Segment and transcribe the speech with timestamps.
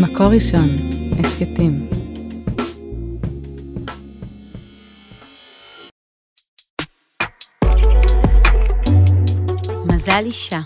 [0.00, 0.68] מקור ראשון,
[1.18, 1.88] הסכתים.
[9.86, 10.60] מזל אישה,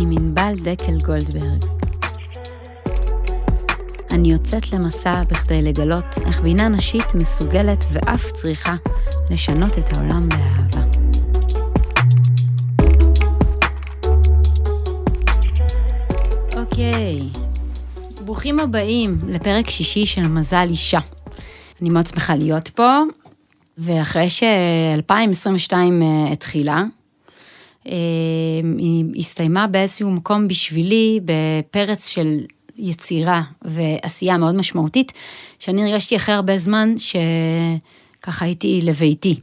[0.00, 1.64] עם ענבל דקל גולדברג.
[4.12, 8.74] אני יוצאת למסע בכדי לגלות איך בינה נשית מסוגלת ואף צריכה
[9.30, 10.86] לשנות את העולם באהבה.
[16.56, 17.45] אוקיי,
[18.26, 20.98] ברוכים הבאים לפרק שישי של מזל אישה.
[21.82, 23.02] אני מאוד שמחה להיות פה,
[23.78, 26.84] ואחרי ש-2022 אה, התחילה,
[27.86, 27.92] אה,
[28.78, 32.40] היא הסתיימה באיזשהו מקום בשבילי בפרץ של
[32.76, 35.12] יצירה ועשייה מאוד משמעותית,
[35.58, 39.40] שאני הרגשתי אחרי הרבה זמן שככה הייתי לביתי.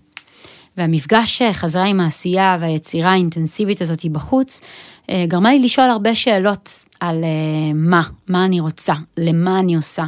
[0.78, 4.62] והמפגש חזרה עם העשייה והיצירה האינטנסיבית הזאת בחוץ,
[5.10, 6.70] אה, גרמה לי לשאול הרבה שאלות
[7.04, 10.06] על uh, מה, מה אני רוצה, למה אני עושה,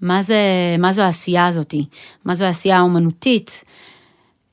[0.00, 0.36] מה, זה,
[0.78, 1.86] מה זו העשייה הזאתי,
[2.24, 3.64] מה זו העשייה האומנותית,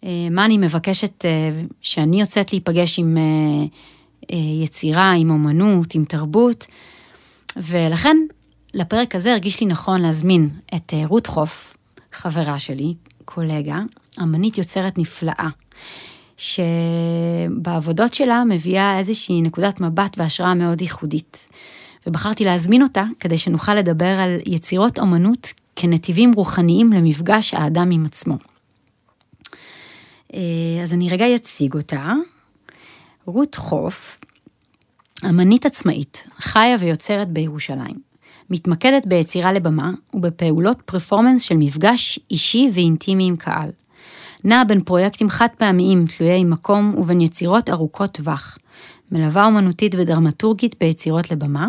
[0.01, 6.05] uh, מה אני מבקשת uh, שאני יוצאת להיפגש עם uh, uh, יצירה, עם אומנות, עם
[6.05, 6.65] תרבות,
[7.57, 8.17] ולכן
[8.73, 11.77] לפרק הזה הרגיש לי נכון להזמין את uh, רות חוף,
[12.13, 12.93] חברה שלי,
[13.25, 13.79] קולגה,
[14.21, 15.49] אמנית יוצרת נפלאה.
[16.37, 21.47] שבעבודות שלה מביאה איזושהי נקודת מבט והשראה מאוד ייחודית.
[22.07, 28.37] ובחרתי להזמין אותה כדי שנוכל לדבר על יצירות אומנות כנתיבים רוחניים למפגש האדם עם עצמו.
[30.33, 30.39] אה,
[30.83, 32.13] אז אני רגע אציג אותה.
[33.25, 34.19] רות חוף,
[35.25, 38.13] אמנית עצמאית, חיה ויוצרת בירושלים.
[38.49, 43.69] מתמקדת ביצירה לבמה ובפעולות פרפורמנס של מפגש אישי ואינטימי עם קהל.
[44.43, 48.57] נעה בין פרויקטים חד פעמיים תלויי מקום ובין יצירות ארוכות טווח.
[49.11, 51.67] מלווה אומנותית ודרמטורגית ביצירות לבמה,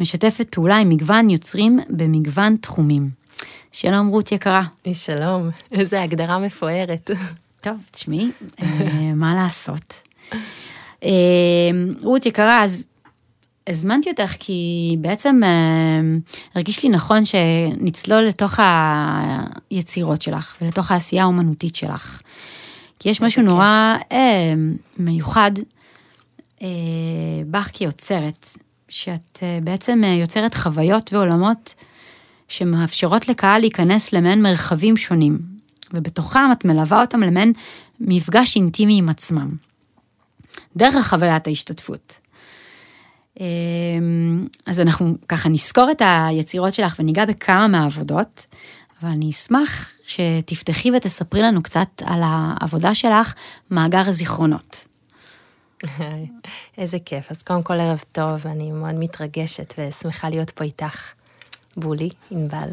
[0.00, 3.10] משתפת פעולה עם מגוון יוצרים במגוון תחומים.
[3.72, 4.62] שלום רות יקרה.
[4.92, 7.10] שלום, איזה הגדרה מפוארת.
[7.60, 8.30] טוב, תשמעי,
[8.62, 8.66] אה,
[9.14, 10.02] מה לעשות.
[11.04, 11.10] אה,
[12.02, 12.86] רות יקרה, אז
[13.66, 16.00] הזמנתי אותך כי בעצם אה,
[16.54, 18.60] הרגיש לי נכון שנצלול לתוך
[19.70, 22.22] היצירות שלך ולתוך העשייה האומנותית שלך.
[22.98, 23.96] כי יש משהו נורא
[24.98, 25.52] מיוחד
[27.50, 28.46] בך כיוצרת,
[28.90, 31.74] שאת אה, בעצם אה, יוצרת חוויות ועולמות
[32.48, 35.38] שמאפשרות לקהל להיכנס למעין מרחבים שונים,
[35.92, 37.52] ובתוכם את מלווה אותם למעין
[38.00, 39.50] מפגש אינטימי עם עצמם.
[40.76, 42.18] דרך חוויית ההשתתפות.
[43.40, 43.46] אה,
[44.66, 48.46] אז אנחנו ככה נזכור את היצירות שלך וניגע בכמה מהעבודות,
[49.02, 53.34] אבל אני אשמח שתפתחי ותספרי לנו קצת על העבודה שלך,
[53.70, 54.89] מאגר הזיכרונות.
[56.78, 57.30] איזה כיף.
[57.30, 61.12] אז קודם כל ערב טוב, אני מאוד מתרגשת ושמחה להיות פה איתך,
[61.76, 62.68] בולי, ענבל.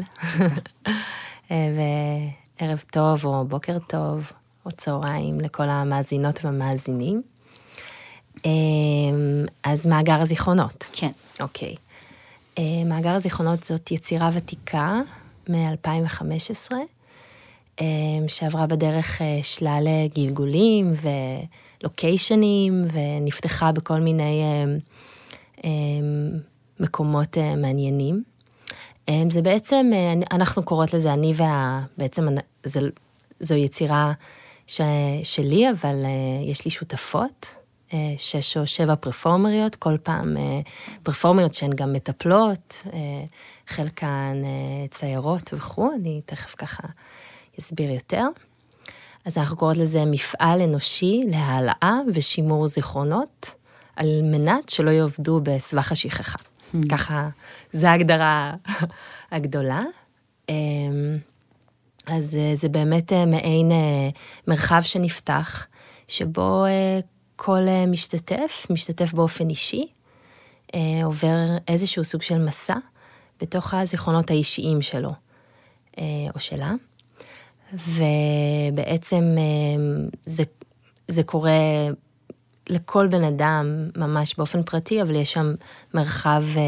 [1.50, 4.32] וערב טוב, או בוקר טוב,
[4.66, 7.22] או צהריים לכל המאזינות והמאזינים.
[8.44, 10.88] אמ, אז מאגר הזיכרונות.
[10.92, 11.10] כן.
[11.40, 11.74] אוקיי.
[12.58, 15.00] אה, מאגר הזיכרונות זאת יצירה ותיקה
[15.48, 16.72] מ-2015,
[17.80, 17.86] אמ,
[18.28, 21.08] שעברה בדרך אה, שלל גלגולים ו...
[21.82, 24.76] לוקיישנים ונפתחה בכל מיני אה,
[25.64, 25.70] אה,
[26.80, 28.22] מקומות אה, מעניינים.
[29.30, 29.90] זה בעצם,
[30.32, 31.84] אנחנו קוראות לזה אני וה...
[31.98, 32.26] בעצם
[32.64, 32.80] זו,
[33.40, 34.12] זו יצירה
[34.66, 34.80] ש,
[35.22, 35.94] שלי, אבל
[36.44, 37.54] יש לי שותפות,
[38.16, 40.34] שש או שבע פרפורמריות, כל פעם
[41.02, 42.82] פרפורמריות שהן גם מטפלות,
[43.66, 44.42] חלקן
[44.90, 46.88] ציירות וכו', אני תכף ככה
[47.60, 48.28] אסביר יותר.
[49.24, 53.54] אז אנחנו קוראות לזה מפעל אנושי להעלאה ושימור זיכרונות,
[53.96, 56.38] על מנת שלא יעבדו בסבך השכחה.
[56.38, 56.78] Hmm.
[56.90, 57.28] ככה,
[57.72, 58.54] זו ההגדרה
[59.32, 59.82] הגדולה.
[60.48, 61.16] אמ,
[62.06, 64.08] אז אה, זה באמת אה, מעין אה,
[64.46, 65.66] מרחב שנפתח,
[66.08, 66.64] שבו
[67.36, 69.86] כל משתתף, משתתף באופן אישי,
[71.04, 71.36] עובר
[71.68, 72.76] איזשהו סוג של מסע
[73.40, 75.10] בתוך הזיכרונות האישיים שלו
[76.34, 76.72] או שלה.
[77.72, 80.42] ובעצם אמ, זה,
[81.08, 81.50] זה קורה
[82.68, 85.54] לכל בן אדם ממש באופן פרטי, אבל יש שם
[85.94, 86.62] מרחב אה,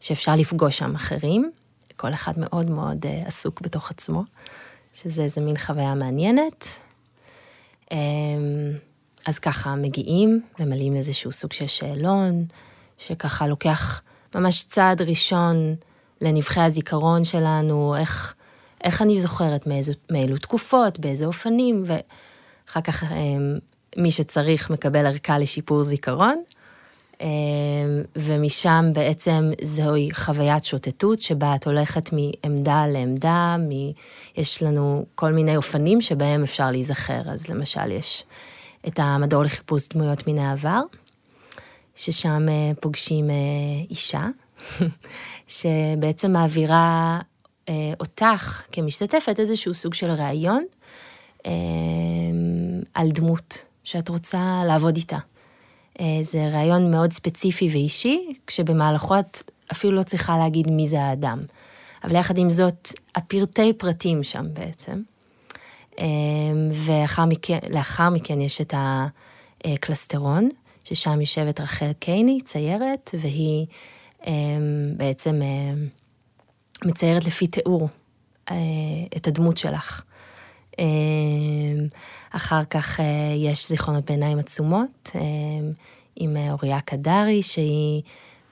[0.00, 1.50] שאפשר לפגוש שם אחרים.
[1.96, 4.24] כל אחד מאוד מאוד אה, עסוק בתוך עצמו,
[4.92, 6.66] שזה איזה מין חוויה מעניינת.
[7.92, 7.98] אמ,
[9.26, 12.44] אז ככה מגיעים, ממלאים איזשהו סוג של שאלון,
[12.98, 14.02] שככה לוקח
[14.34, 15.74] ממש צעד ראשון
[16.20, 18.34] לנבחי הזיכרון שלנו, איך
[18.84, 23.58] איך אני זוכרת מאיזו, מאילו תקופות, באיזה אופנים, ואחר כך אמ,
[23.96, 26.42] מי שצריך מקבל ערכה לשיפור זיכרון.
[28.16, 33.70] ומשם בעצם זוהי חוויית שוטטות שבה את הולכת מעמדה לעמדה, מ...
[34.36, 38.24] יש לנו כל מיני אופנים שבהם אפשר להיזכר, אז למשל יש
[38.88, 40.80] את המדור לחיפוש דמויות מן העבר,
[41.94, 42.46] ששם
[42.80, 43.26] פוגשים
[43.90, 44.26] אישה,
[45.56, 47.20] שבעצם מעבירה
[48.00, 50.64] אותך כמשתתפת איזשהו סוג של ראיון
[52.94, 55.18] על דמות שאת רוצה לעבוד איתה.
[56.00, 59.42] אה, זה רעיון מאוד ספציפי ואישי, כשבמהלכו את
[59.72, 61.42] אפילו לא צריכה להגיד מי זה האדם.
[62.04, 65.02] אבל יחד עם זאת, הפרטי פרטים שם בעצם.
[65.98, 66.06] אה,
[66.72, 67.58] ולאחר מכן,
[68.12, 68.74] מכן יש את
[69.64, 70.48] הקלסטרון,
[70.84, 73.66] ששם יושבת רחל קייני, ציירת, והיא
[74.26, 74.32] אה,
[74.96, 75.40] בעצם
[76.84, 77.88] מציירת לפי תיאור
[79.16, 80.02] את הדמות שלך.
[82.30, 83.04] אחר כך אה,
[83.36, 85.20] יש זיכרונות בעיניים עצומות אה,
[86.16, 88.02] עם אה, אוריה קדרי, שהיא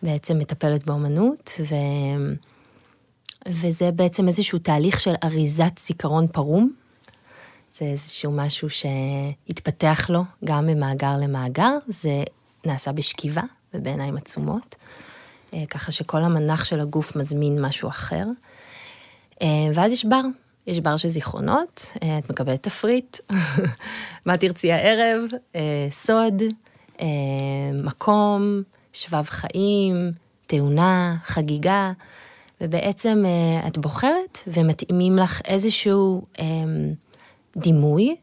[0.02, 1.74] בעצם מטפלת באומנות, ו...
[3.48, 6.72] וזה בעצם איזשהו תהליך של אריזת זיכרון פרום.
[7.78, 12.24] זה איזשהו משהו שהתפתח לו גם ממאגר למאגר, זה
[12.64, 13.42] נעשה בשכיבה
[13.74, 14.76] ובעיניים עצומות,
[15.70, 18.24] ככה שכל המנח של הגוף מזמין משהו אחר.
[19.74, 20.22] ואז יש בר,
[20.66, 23.16] יש בר של זיכרונות, אה, את מקבלת תפריט,
[24.26, 25.20] מה תרצי הערב,
[25.54, 26.42] אה, סוד,
[27.00, 27.06] אה,
[27.84, 28.62] מקום,
[28.92, 30.12] שבב חיים,
[30.46, 31.92] תאונה, חגיגה,
[32.60, 33.24] ובעצם
[33.66, 36.26] את בוחרת ומתאימים לך איזשהו
[37.56, 38.16] דימוי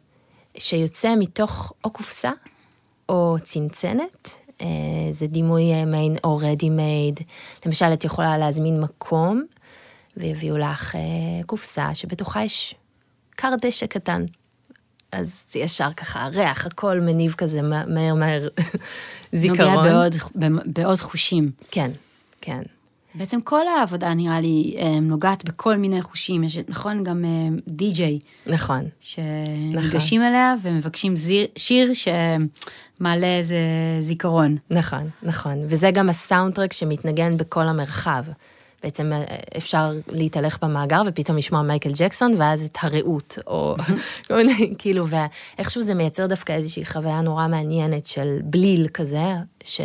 [0.57, 2.31] שיוצא מתוך או קופסה
[3.09, 4.35] או צנצנת.
[5.11, 7.23] זה דימוי מעין או ready made,
[7.65, 9.43] למשל את יכולה להזמין מקום
[10.17, 12.75] ויביאו לך אה, קופסה שבתוכה יש
[13.37, 14.25] כר דשא קטן.
[15.11, 18.41] אז זה ישר ככה, ריח, הכל מניב כזה מהר מהר
[19.33, 19.75] זיכרון.
[19.75, 20.15] נוגע בעוד,
[20.65, 21.51] בעוד חושים.
[21.71, 21.91] כן,
[22.41, 22.61] כן.
[23.15, 27.25] בעצם כל העבודה נראה לי אה, נוגעת בכל מיני חושים, יש נכון גם
[27.67, 28.19] די-ג'יי.
[28.47, 28.85] אה, נכון.
[28.99, 30.33] שניגשים נכון.
[30.33, 33.57] אליה ומבקשים זיר, שיר שמעלה איזה
[33.99, 34.57] זיכרון.
[34.69, 38.23] נכון, נכון, וזה גם הסאונד טרק שמתנגן בכל המרחב.
[38.83, 39.23] בעצם אה,
[39.57, 43.75] אפשר להתהלך במאגר ופתאום לשמוע מייקל ג'קסון ואז את הרעות, או
[44.79, 49.33] כאילו, ואיכשהו זה מייצר דווקא איזושהי חוויה נורא מעניינת של בליל כזה,
[49.63, 49.83] של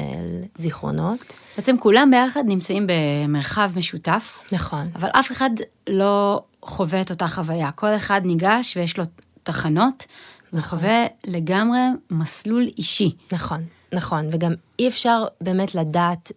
[0.56, 1.34] זיכרונות.
[1.56, 4.38] בעצם כולם ביחד נמצאים במרחב משותף.
[4.52, 4.88] נכון.
[4.94, 5.50] אבל אף אחד
[5.88, 7.70] לא חווה את אותה חוויה.
[7.70, 9.04] כל אחד ניגש ויש לו
[9.42, 10.06] תחנות,
[10.52, 10.58] נכון.
[10.58, 11.78] וחווה לגמרי
[12.10, 13.10] מסלול אישי.
[13.32, 16.32] נכון, נכון, וגם אי אפשר באמת לדעת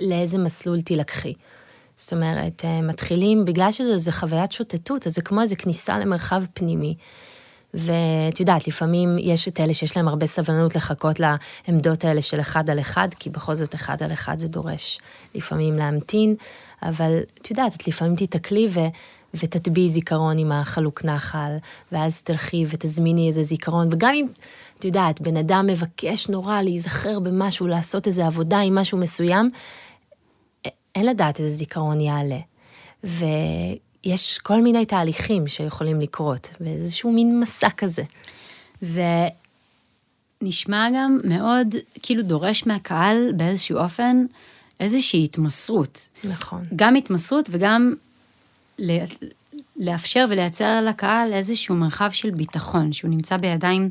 [0.00, 1.32] לאיזה מסלול תילקחי.
[1.96, 6.94] זאת אומרת, אה, מתחילים, בגלל שזו חוויית שוטטות, אז זה כמו איזה כניסה למרחב פנימי.
[7.74, 12.70] ואת יודעת, לפעמים יש את אלה שיש להם הרבה סבלנות לחכות לעמדות האלה של אחד
[12.70, 15.00] על אחד, כי בכל זאת אחד על אחד זה דורש
[15.34, 16.34] לפעמים להמתין,
[16.82, 18.80] אבל את יודעת, את לפעמים תיתקלי ו...
[19.34, 21.56] ותטביעי זיכרון עם החלוק נחל,
[21.92, 24.26] ואז תלכי ותזמיני איזה זיכרון, וגם אם,
[24.78, 29.50] את יודעת, בן אדם מבקש נורא להיזכר במשהו, לעשות איזה עבודה עם משהו מסוים,
[30.96, 32.38] אין לדעת איזה זיכרון יעלה.
[33.04, 38.02] ויש כל מיני תהליכים שיכולים לקרות, ואיזשהו מין מסע כזה.
[38.80, 39.26] זה
[40.42, 44.26] נשמע גם מאוד, כאילו דורש מהקהל באיזשהו אופן
[44.80, 46.08] איזושהי התמסרות.
[46.24, 46.62] נכון.
[46.76, 47.94] גם התמסרות וגם
[49.76, 53.90] לאפשר ולייצר לקהל איזשהו מרחב של ביטחון, שהוא נמצא בידיים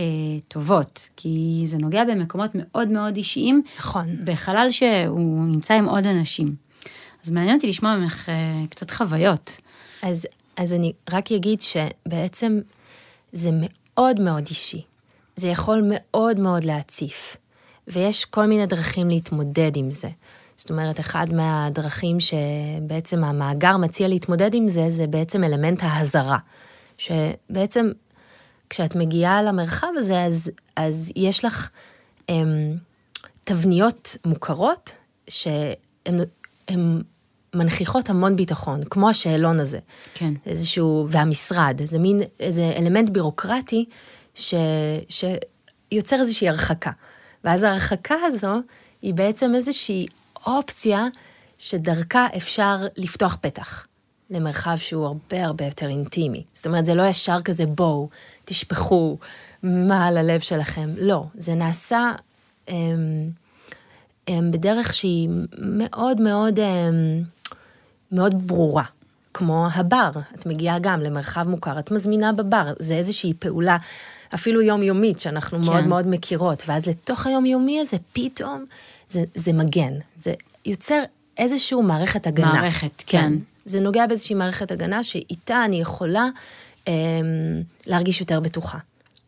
[0.00, 3.62] אה, טובות, כי זה נוגע במקומות מאוד מאוד אישיים.
[3.78, 4.16] נכון.
[4.24, 6.54] בחלל שהוא נמצא עם עוד אנשים.
[7.24, 9.56] אז מעניין אותי לשמוע ממך אה, קצת חוויות.
[10.02, 10.26] אז,
[10.56, 12.60] אז אני רק אגיד שבעצם
[13.32, 14.82] זה מאוד מאוד אישי.
[15.36, 17.36] זה יכול מאוד מאוד להציף,
[17.88, 20.08] ויש כל מיני דרכים להתמודד עם זה.
[20.56, 26.38] זאת אומרת, אחד מהדרכים שבעצם המאגר מציע להתמודד עם זה, זה בעצם אלמנט ההזרה.
[26.98, 27.90] שבעצם
[28.70, 31.68] כשאת מגיעה למרחב הזה, אז, אז יש לך
[32.28, 32.76] הם,
[33.44, 34.92] תבניות מוכרות
[35.28, 36.18] שהן
[37.54, 39.78] מנכיחות המון ביטחון, כמו השאלון הזה.
[40.14, 40.32] כן.
[40.46, 43.84] איזשהו, והמשרד, איזה מין, איזה אלמנט בירוקרטי
[44.34, 44.54] ש,
[45.08, 46.90] שיוצר איזושהי הרחקה.
[47.44, 48.54] ואז ההרחקה הזו
[49.02, 50.06] היא בעצם איזושהי
[50.46, 51.06] אופציה
[51.58, 53.86] שדרכה אפשר לפתוח פתח
[54.30, 56.42] למרחב שהוא הרבה הרבה יותר אינטימי.
[56.54, 58.08] זאת אומרת, זה לא ישר כזה בואו,
[58.44, 59.18] תשפכו
[59.62, 60.90] מה על הלב שלכם.
[60.98, 62.12] לא, זה נעשה
[62.68, 63.30] אמ,
[64.28, 67.22] הם, בדרך שהיא מאוד מאוד, אמ,
[68.12, 68.84] מאוד ברורה.
[69.34, 73.76] כמו הבר, את מגיעה גם למרחב מוכר, את מזמינה בבר, זה איזושהי פעולה,
[74.34, 75.64] אפילו יומיומית, שאנחנו כן.
[75.64, 78.64] מאוד מאוד מכירות, ואז לתוך היומיומי הזה, פתאום,
[79.08, 80.34] זה, זה מגן, זה
[80.66, 81.02] יוצר
[81.40, 82.52] איזושהי מערכת הגנה.
[82.52, 83.18] מערכת, כן.
[83.18, 83.32] כן.
[83.64, 86.26] זה נוגע באיזושהי מערכת הגנה שאיתה אני יכולה
[86.88, 86.92] אה,
[87.86, 88.78] להרגיש יותר בטוחה.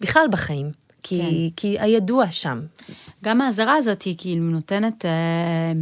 [0.00, 0.70] בכלל בחיים,
[1.02, 1.56] כי, כן.
[1.56, 2.60] כי הידוע שם.
[3.24, 5.04] גם האזהרה הזאת היא כאילו נותנת...
[5.04, 5.72] אה...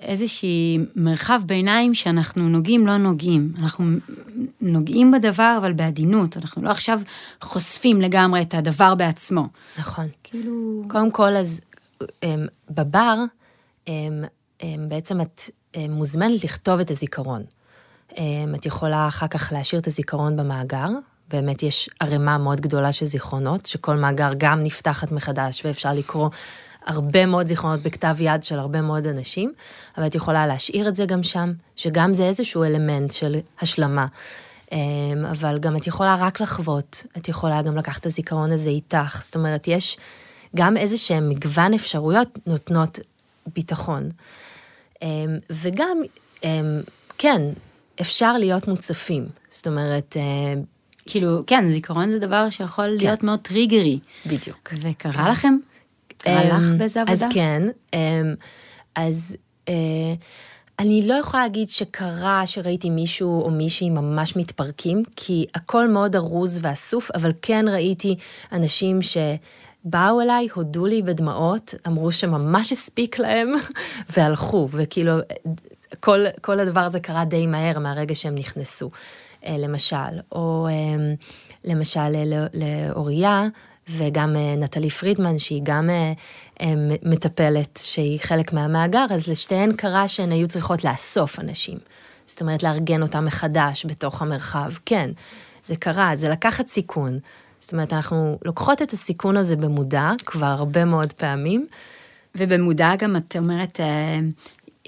[0.00, 3.52] איזושהי מרחב ביניים שאנחנו נוגעים, לא נוגעים.
[3.58, 3.84] אנחנו
[4.60, 6.36] נוגעים בדבר, אבל בעדינות.
[6.36, 7.00] אנחנו לא עכשיו
[7.42, 9.48] חושפים לגמרי את הדבר בעצמו.
[9.78, 10.06] נכון.
[10.22, 10.84] כאילו...
[10.88, 11.60] קודם כל, אז
[12.22, 13.24] אמ, בבר,
[13.88, 14.24] אמ,
[14.62, 15.40] אמ, בעצם את
[15.76, 17.42] מוזמנת לכתוב את הזיכרון.
[18.54, 20.88] את יכולה אחר כך להשאיר את הזיכרון במאגר.
[21.30, 26.28] באמת יש ערימה מאוד גדולה של זיכרונות, שכל מאגר גם נפתחת מחדש ואפשר לקרוא
[26.86, 29.52] הרבה מאוד זיכרונות בכתב יד של הרבה מאוד אנשים,
[29.96, 34.06] אבל את יכולה להשאיר את זה גם שם, שגם זה איזשהו אלמנט של השלמה.
[34.72, 34.78] אמ,
[35.30, 39.36] אבל גם את יכולה רק לחוות, את יכולה גם לקחת את הזיכרון הזה איתך, זאת
[39.36, 39.96] אומרת, יש
[40.56, 42.98] גם איזה שהם מגוון אפשרויות נותנות
[43.54, 44.08] ביטחון.
[45.02, 45.08] אמ,
[45.50, 45.98] וגם,
[46.44, 46.80] אמ,
[47.18, 47.42] כן,
[48.00, 50.16] אפשר להיות מוצפים, זאת אומרת,
[51.06, 53.06] כאילו, כן, זיכרון זה דבר שיכול כן.
[53.06, 53.98] להיות מאוד טריגרי.
[54.26, 54.72] בדיוק.
[54.80, 55.30] וקרה כן.
[55.30, 55.56] לכם
[56.24, 57.12] הלך אמ, באיזה עבודה?
[57.12, 57.62] אז כן,
[57.94, 58.34] אמ,
[58.94, 59.36] אז
[59.68, 60.14] אה,
[60.78, 66.60] אני לא יכולה להגיד שקרה שראיתי מישהו או מישהי ממש מתפרקים, כי הכל מאוד ארוז
[66.62, 68.16] ואסוף, אבל כן ראיתי
[68.52, 69.16] אנשים ש...
[69.84, 73.52] באו אליי, הודו לי בדמעות, אמרו שממש הספיק להם,
[74.16, 75.12] והלכו, וכאילו,
[76.00, 78.90] כל, כל הדבר הזה קרה די מהר מהרגע שהם נכנסו,
[79.46, 80.20] אה, למשל.
[80.32, 81.14] או אמ,
[81.64, 83.48] למשל לאוריה,
[83.88, 86.12] וגם אה, נטלי פרידמן, שהיא גם אה,
[86.60, 91.78] אה, מטפלת, שהיא חלק מהמאגר, אז לשתיהן קרה שהן היו צריכות לאסוף אנשים.
[92.26, 94.70] זאת אומרת, לארגן אותם מחדש בתוך המרחב.
[94.86, 95.10] כן,
[95.62, 97.18] זה קרה, זה לקחת סיכון.
[97.60, 101.66] זאת אומרת, אנחנו לוקחות את הסיכון הזה במודע כבר הרבה מאוד פעמים.
[102.34, 103.80] ובמודע גם את אומרת,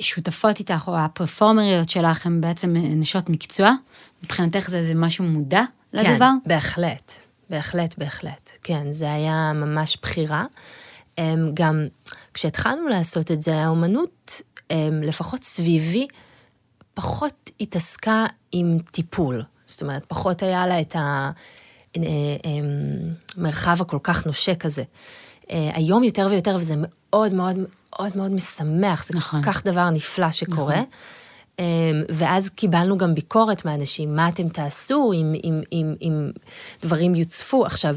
[0.01, 3.71] שותפות איתך, או הפרפורמריות שלך, הן בעצם נשות מקצוע.
[4.25, 5.63] מבחינתך זה, זה משהו מודע
[5.93, 6.19] לדבר?
[6.19, 7.13] כן, בהחלט.
[7.51, 8.51] בהחלט, בהחלט.
[8.63, 10.45] כן, זה היה ממש בחירה.
[11.19, 11.87] אמ, גם
[12.35, 16.07] כשהתחלנו לעשות את זה, האומנות, אמ, לפחות סביבי,
[16.95, 19.43] פחות התעסקה עם טיפול.
[19.67, 20.97] זאת אומרת, פחות היה לה את
[23.37, 24.83] המרחב הכל כך נושק הזה.
[25.51, 27.57] אה, היום יותר ויותר, וזה מאוד מאוד
[27.99, 29.43] מאוד מאוד משמח, זה נכון.
[29.43, 30.77] כל כך דבר נפלא שקורה.
[30.77, 30.85] נכון.
[32.09, 36.31] ואז קיבלנו גם ביקורת מאנשים, מה אתם תעשו אם, אם, אם, אם
[36.83, 37.67] דברים יוצפו.
[37.67, 37.97] עכשיו,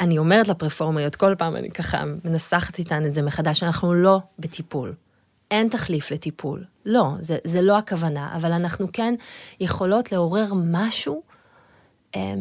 [0.00, 4.92] אני אומרת לפרפורמיות, כל פעם אני ככה מנסחת איתן את זה מחדש, אנחנו לא בטיפול.
[5.50, 6.64] אין תחליף לטיפול.
[6.86, 9.14] לא, זה, זה לא הכוונה, אבל אנחנו כן
[9.60, 11.22] יכולות לעורר משהו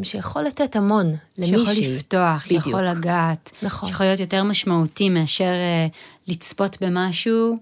[0.03, 1.65] שיכול לתת המון למישהי.
[1.65, 2.67] שיכול לפתוח, בדיוק.
[2.67, 3.51] יכול לגעת.
[3.61, 3.89] נכון.
[3.89, 5.51] שיכול להיות יותר משמעותי מאשר
[5.89, 5.91] uh,
[6.27, 7.57] לצפות במשהו.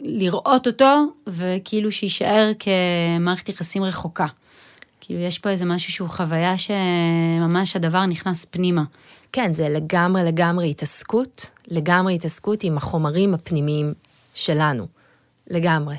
[0.00, 4.26] לראות אותו, וכאילו שיישאר כמערכת יחסים רחוקה.
[5.00, 8.84] כאילו יש פה איזה משהו שהוא חוויה שממש הדבר נכנס פנימה.
[9.32, 13.94] כן, זה לגמרי לגמרי התעסקות, לגמרי התעסקות עם החומרים הפנימיים
[14.34, 14.86] שלנו.
[15.50, 15.96] לגמרי.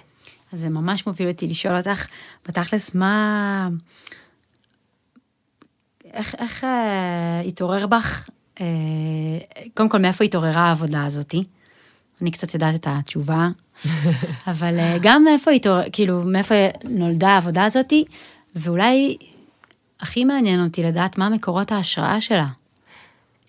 [0.53, 2.07] אז זה ממש מוביל אותי לשאול אותך,
[2.47, 3.69] בתכלס, מה...
[6.15, 8.29] איך, איך אה, התעורר בך,
[8.61, 8.65] אה,
[9.73, 11.43] קודם כל, מאיפה התעוררה העבודה הזאתי?
[12.21, 13.47] אני קצת יודעת את התשובה,
[14.51, 18.05] אבל אה, גם מאיפה היא, כאילו, מאיפה נולדה העבודה הזאתי,
[18.55, 19.17] ואולי
[19.99, 22.47] הכי מעניין אותי לדעת מה מקורות ההשראה שלה.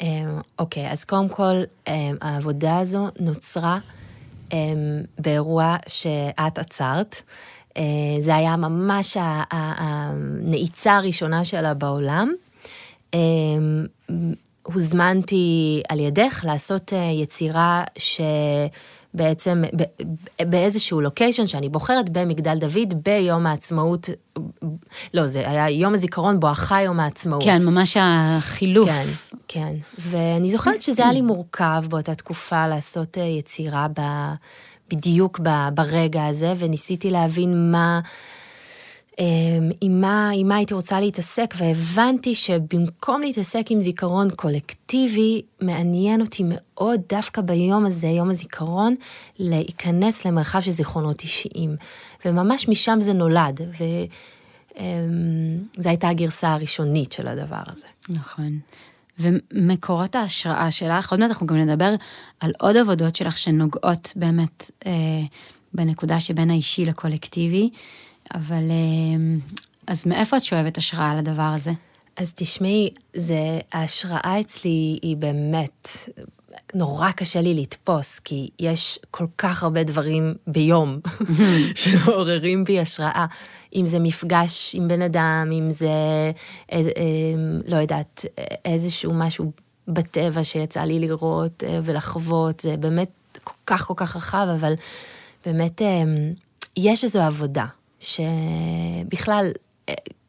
[0.01, 1.55] אמ, אוקיי, אז קודם כל,
[1.89, 3.79] אמ, העבודה הזו נוצרה
[4.53, 4.59] אמ,
[5.19, 7.23] באירוע שאת עצרת.
[7.77, 7.83] אה,
[8.21, 9.17] זה היה ממש
[9.51, 12.33] הנעיצה הראשונה שלה בעולם.
[14.63, 19.65] הוזמנתי על ידך לעשות אה, יצירה שבעצם
[20.41, 24.11] באיזשהו לוקיישן שאני בוחרת במגדל דוד ביום העצמאות,
[25.15, 27.45] לא, זה היה יום הזיכרון בואכה יום העצמאות.
[27.45, 28.89] כן, ממש החילוף.
[28.89, 29.07] כן,
[29.49, 29.75] כן.
[29.99, 34.03] ואני זוכרת שזה היה לי מורכב באותה תקופה לעשות אה, יצירה ב,
[34.91, 35.41] בדיוק
[35.75, 38.01] ברגע הזה, וניסיתי להבין מה...
[39.19, 46.21] אמ, עם מה, עם מה הייתי רוצה להתעסק, והבנתי שבמקום להתעסק עם זיכרון קולקטיבי, מעניין
[46.21, 48.95] אותי מאוד דווקא ביום הזה, יום הזיכרון,
[49.39, 51.77] להיכנס למרחב של זיכרונות אישיים.
[52.25, 53.85] וממש משם זה נולד, וזו
[54.79, 57.87] אמ, הייתה הגרסה הראשונית של הדבר הזה.
[58.09, 58.59] נכון.
[59.19, 61.95] ומקורות ההשראה שלך, עוד מעט אנחנו גם נדבר
[62.41, 64.93] על עוד עבודות שלך שנוגעות באמת אה,
[65.75, 67.71] בנקודה שבין האישי לקולקטיבי.
[68.35, 69.37] אבל אה,
[69.87, 71.73] אז מאיפה את שואבת השראה לדבר הזה?
[72.17, 75.89] אז תשמעי, זה, ההשראה אצלי היא באמת,
[76.75, 81.01] נורא קשה לי לתפוס, כי יש כל כך הרבה דברים ביום
[81.75, 83.27] שמעוררים בי השראה.
[83.75, 85.89] אם זה מפגש עם בן אדם, אם זה,
[86.73, 86.83] אה, אה,
[87.69, 88.25] לא יודעת,
[88.65, 89.53] איזשהו משהו
[89.89, 94.73] בטבע שיצא לי לראות אה, ולחוות, זה באמת כל כך כל כך רחב, אבל
[95.47, 95.83] באמת
[96.77, 97.67] יש איזו עבודה,
[98.01, 99.51] שבכלל,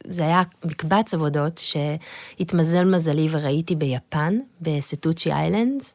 [0.08, 5.94] זה היה מקבץ עבודות שהתמזל מזלי וראיתי ביפן, בסטוצ'י איילנדס,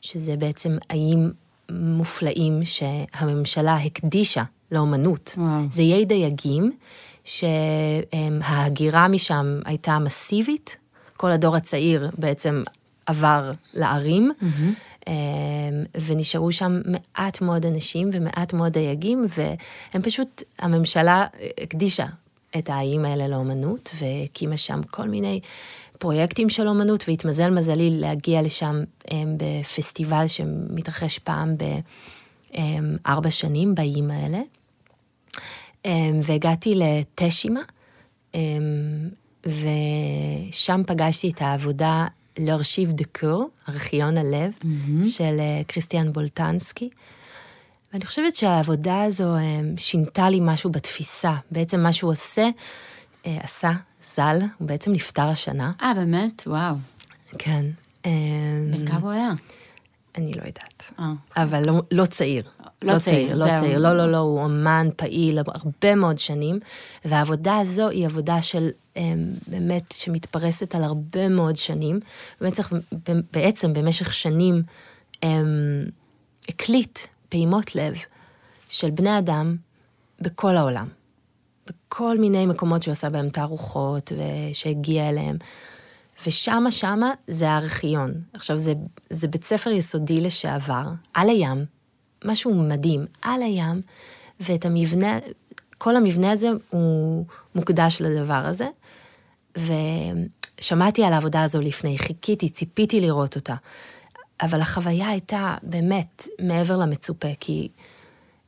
[0.00, 1.32] שזה בעצם איים
[1.70, 5.34] מופלאים שהממשלה הקדישה לאומנות.
[5.36, 5.62] וואו.
[5.70, 6.72] זה איי דייגים,
[7.24, 10.76] שההגירה משם הייתה מסיבית,
[11.16, 12.62] כל הדור הצעיר בעצם
[13.08, 15.08] עבר לערים, mm-hmm.
[16.06, 21.26] ונשארו שם מעט מאוד אנשים ומעט מאוד דייגים, והם פשוט, הממשלה
[21.62, 22.06] הקדישה
[22.58, 25.40] את האיים האלה לאומנות, והקימה שם כל מיני
[25.98, 31.54] פרויקטים של אומנות, והתמזל מזלי להגיע לשם הם, בפסטיבל שמתרחש פעם
[32.54, 34.40] בארבע שנים באיים האלה.
[36.22, 37.60] והגעתי לטשימה,
[39.46, 42.06] ושם פגשתי את העבודה
[42.38, 45.06] לארשיב דה קור, ארכיון הלב, mm-hmm.
[45.06, 46.90] של כריסטיאן בולטנסקי.
[47.92, 51.34] ואני חושבת שהעבודה הזו אה, שינתה לי משהו בתפיסה.
[51.50, 52.48] בעצם מה שהוא עושה,
[53.26, 53.72] אה, עשה,
[54.14, 55.72] ז"ל, הוא בעצם נפטר השנה.
[55.82, 56.42] אה, באמת?
[56.46, 56.74] וואו.
[57.38, 57.66] כן.
[58.06, 58.10] אה,
[58.72, 59.30] בן כמה הוא היה?
[60.16, 60.92] אני לא יודעת.
[61.00, 61.12] אה.
[61.36, 62.42] אבל לא, לא צעיר.
[62.82, 63.78] לא, לא צעיר, לא צעיר.
[63.78, 66.58] לא, לא, לא, הוא אומן פעיל הרבה מאוד שנים,
[67.04, 68.68] והעבודה הזו היא עבודה של
[69.48, 72.00] באמת שמתפרסת על הרבה מאוד שנים.
[72.40, 72.72] באמת צריך,
[73.32, 74.62] בעצם במשך שנים
[76.48, 77.94] הקליט פעימות לב
[78.68, 79.56] של בני אדם
[80.20, 80.88] בכל העולם.
[81.66, 85.36] בכל מיני מקומות שהוא עשה בהם תערוכות ושהגיע אליהם.
[86.26, 88.12] ושמה שמה זה הארכיון.
[88.32, 88.72] עכשיו זה,
[89.10, 91.64] זה בית ספר יסודי לשעבר, על הים,
[92.24, 93.80] משהו מדהים, על הים,
[94.40, 95.18] ואת המבנה,
[95.78, 98.68] כל המבנה הזה הוא מוקדש לדבר הזה.
[99.56, 103.54] ושמעתי על העבודה הזו לפני, חיכיתי, ציפיתי לראות אותה.
[104.40, 107.68] אבל החוויה הייתה באמת מעבר למצופה, כי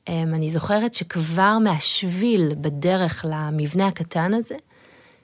[0.07, 4.57] um, אני זוכרת שכבר מהשביל בדרך למבנה הקטן הזה,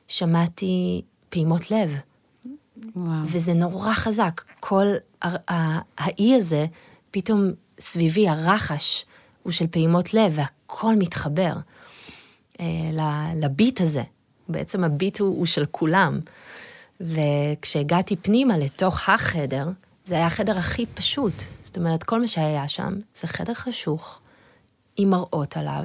[0.09, 1.97] שמעתי פעימות לב.
[2.97, 3.23] וואו.
[3.25, 4.41] וזה נורא חזק.
[4.61, 4.87] כל
[5.99, 6.67] האי הזה,
[7.11, 9.05] פתאום סביבי, הרחש
[9.43, 11.53] הוא של פעימות לב, והכל מתחבר
[12.53, 12.61] uh,
[13.35, 14.03] לביט הזה.
[14.49, 16.21] בעצם הביט הוא, הוא של כולם.
[17.01, 19.69] וכשהגעתי פנימה לתוך החדר,
[20.05, 21.33] זה היה החדר הכי פשוט.
[21.63, 24.21] זאת אומרת, כל מה שהיה שם זה חדר חשוך,
[24.97, 25.85] עם מראות עליו,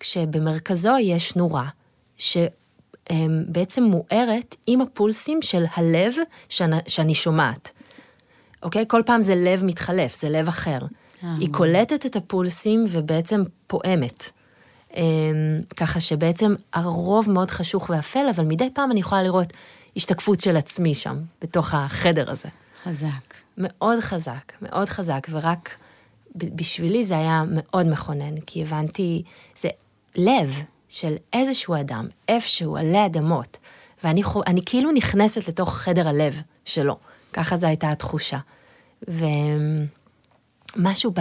[0.00, 1.68] כשבמרכזו יש נורה,
[2.16, 6.14] שבעצם מוארת עם הפולסים של הלב
[6.48, 7.72] שאני, שאני שומעת.
[8.62, 8.84] אוקיי?
[8.88, 10.78] כל פעם זה לב מתחלף, זה לב אחר.
[11.24, 11.34] אה.
[11.38, 14.30] היא קולטת את הפולסים ובעצם פועמת.
[15.76, 19.52] ככה שבעצם הרוב מאוד חשוך ואפל, אבל מדי פעם אני יכולה לראות
[19.96, 22.48] השתקפות של עצמי שם, בתוך החדר הזה.
[22.84, 23.34] חזק.
[23.58, 25.76] מאוד חזק, מאוד חזק, ורק
[26.36, 29.22] בשבילי זה היה מאוד מכונן, כי הבנתי,
[29.56, 29.68] זה
[30.16, 33.58] לב של איזשהו אדם, איפשהו, עלי אדמות,
[34.04, 36.96] ואני אני כאילו נכנסת לתוך חדר הלב שלו,
[37.32, 38.38] ככה זו הייתה התחושה.
[40.76, 41.20] ומשהו ב,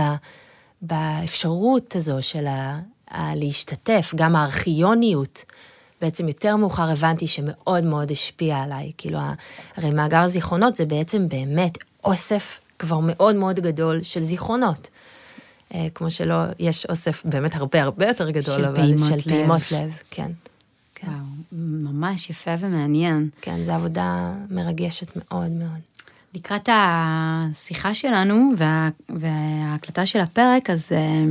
[0.82, 2.80] באפשרות הזו של ה,
[3.12, 5.46] ה, להשתתף, גם הארכיוניות,
[6.02, 8.91] בעצם יותר מאוחר הבנתי שמאוד מאוד השפיע עליי.
[8.98, 9.20] כאילו,
[9.78, 14.88] הרי מאגר זיכרונות זה בעצם באמת אוסף כבר מאוד מאוד גדול של זיכרונות.
[15.74, 19.22] אה, כמו שלא, יש אוסף באמת הרבה הרבה יותר גדול, של אבל פעימות של לב.
[19.24, 20.32] פעימות לב, כן.
[20.96, 21.08] כן.
[21.08, 21.17] וואו,
[21.52, 23.30] ממש יפה ומעניין.
[23.41, 25.80] כן, זו עבודה מרגשת מאוד מאוד.
[26.34, 31.24] לקראת השיחה שלנו וה, וההקלטה של הפרק, אז אה,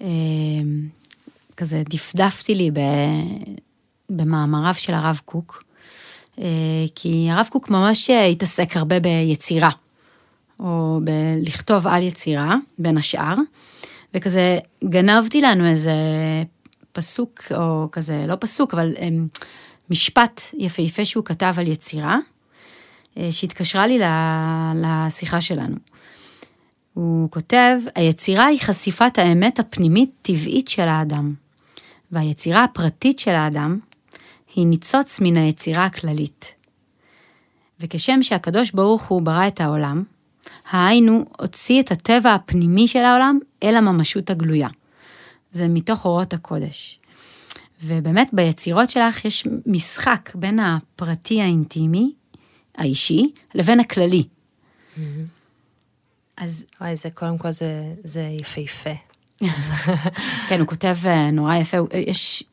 [0.00, 0.08] אה,
[1.56, 2.70] כזה דפדפתי לי
[4.10, 5.64] במאמריו של הרב קוק,
[6.38, 6.44] אה,
[6.94, 9.70] כי הרב קוק ממש התעסק הרבה ביצירה,
[10.60, 13.34] או בלכתוב על יצירה, בין השאר,
[14.14, 15.92] וכזה גנבתי לנו איזה
[16.92, 18.94] פסוק, או כזה, לא פסוק, אבל
[19.90, 22.18] משפט יפהפה שהוא כתב על יצירה,
[23.30, 23.98] שהתקשרה לי
[24.74, 25.76] לשיחה שלנו.
[26.94, 31.34] הוא כותב, היצירה היא חשיפת האמת הפנימית טבעית של האדם.
[32.12, 33.78] והיצירה הפרטית של האדם
[34.54, 36.54] היא ניצוץ מן היצירה הכללית.
[37.80, 40.02] וכשם שהקדוש ברוך הוא ברא את העולם,
[40.72, 44.68] היינו הוציא את הטבע הפנימי של העולם אל הממשות הגלויה.
[45.52, 47.00] זה מתוך אורות הקודש.
[47.84, 52.12] ובאמת ביצירות שלך יש משחק בין הפרטי האינטימי,
[52.78, 54.24] האישי, לבין הכללי.
[56.36, 56.64] אז...
[56.80, 58.90] וואי, זה קודם כל זה, זה יפהפה.
[60.48, 62.44] כן, הוא כותב אה, נורא יפה, יש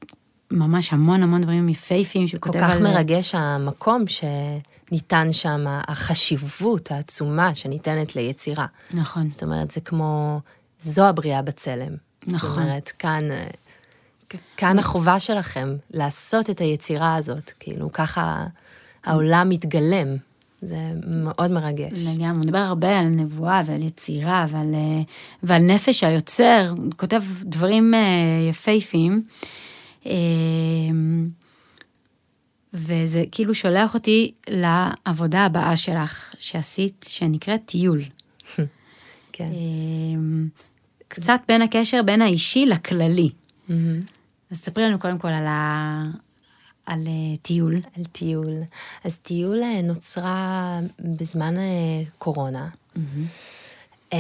[0.52, 2.68] ממש המון המון דברים יפהפיים שהוא כותב על...
[2.68, 8.66] כל כך מרגש המקום שניתן שם, החשיבות העצומה שניתנת ליצירה.
[8.94, 9.30] נכון.
[9.30, 10.40] זאת אומרת, זה כמו,
[10.80, 11.96] זו הבריאה בצלם.
[12.28, 12.50] נכון.
[12.50, 13.48] זאת אומרת, כאן, אה,
[14.58, 18.46] כאן החובה שלכם לעשות את היצירה הזאת, כאילו, ככה
[19.06, 20.16] העולם מתגלם.
[20.62, 22.08] זה מאוד מרגש.
[22.08, 25.02] לגמרי, הוא מדבר הרבה על נבואה ועל יצירה ועל, אה,
[25.44, 28.00] ועל נפש היוצר, הוא כותב דברים אה,
[28.50, 29.24] יפהפיים.
[32.74, 38.02] וזה כאילו שולח אותי לעבודה הבאה שלך, שעשית, שנקראת טיול.
[39.34, 39.50] כן.
[41.08, 43.30] קצת בין הקשר בין האישי לכללי.
[44.52, 46.04] אז ספרי לנו קודם כל על, ה...
[46.86, 47.76] על uh, טיול.
[47.98, 48.62] על טיול.
[49.04, 51.62] אז טיול uh, נוצרה בזמן uh,
[52.18, 52.70] קורונה.
[52.96, 53.00] Mm-hmm.
[54.12, 54.16] Um,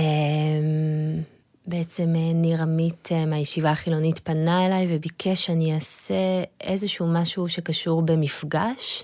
[1.67, 9.03] בעצם ניר עמית מהישיבה החילונית פנה אליי וביקש שאני אעשה איזשהו משהו שקשור במפגש.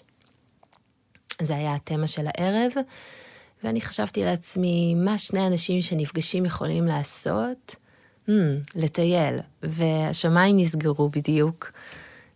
[1.41, 2.71] זה היה התמה של הערב,
[3.63, 7.75] ואני חשבתי לעצמי, מה שני אנשים שנפגשים יכולים לעשות?
[8.27, 8.31] Hmm,
[8.75, 9.39] לטייל.
[9.63, 11.71] והשמיים נסגרו בדיוק,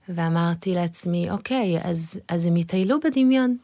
[0.09, 3.57] ואמרתי לעצמי, אוקיי, אז, אז הם יטיילו בדמיון.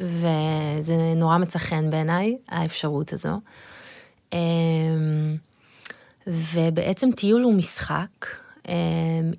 [0.00, 3.40] וזה נורא מצא חן בעיניי, האפשרות הזו.
[4.32, 5.36] אמ,
[6.26, 8.26] ובעצם טיול הוא משחק
[8.68, 8.74] אמ,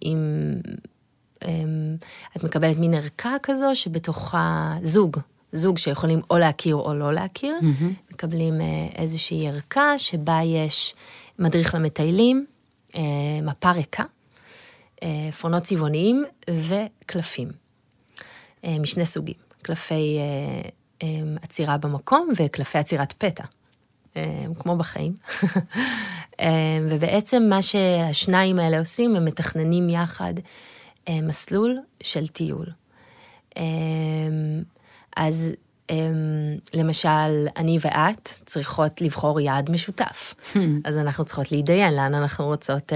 [0.02, 0.17] עם...
[1.46, 1.96] אמ,
[2.38, 5.17] את מקבלת מין ערכה כזו שבתוכה זוג,
[5.52, 8.13] זוג שיכולים או להכיר או לא להכיר, mm-hmm.
[8.13, 10.96] מקבלים אה, איזושהי ערכה שבה יש
[11.39, 12.46] מדריך למטיילים,
[12.96, 13.02] אה,
[13.43, 14.04] מפה ריקה,
[15.30, 17.52] עפרונות צבעוניים וקלפים,
[18.68, 20.20] משני סוגים, קלפי
[21.42, 23.44] עצירה במקום וקלפי עצירת פתע.
[24.60, 25.13] כמו בחיים.
[26.89, 30.34] ובעצם מה שהשניים האלה עושים, הם מתכננים יחד
[31.10, 32.66] מסלול של טיול.
[35.18, 35.54] אז
[36.74, 40.34] למשל, אני ואת צריכות לבחור יעד משותף.
[40.86, 42.92] אז אנחנו צריכות להתדיין לאן אנחנו רוצות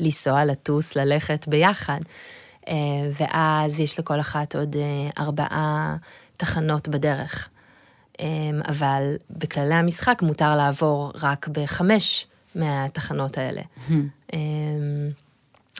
[0.00, 2.00] לנסוע, לטוס, ללכת ביחד.
[3.20, 4.76] ואז יש לכל אחת עוד
[5.18, 5.96] ארבעה
[6.36, 7.48] תחנות בדרך.
[8.68, 13.62] אבל בכללי המשחק מותר לעבור רק בחמש מהתחנות האלה.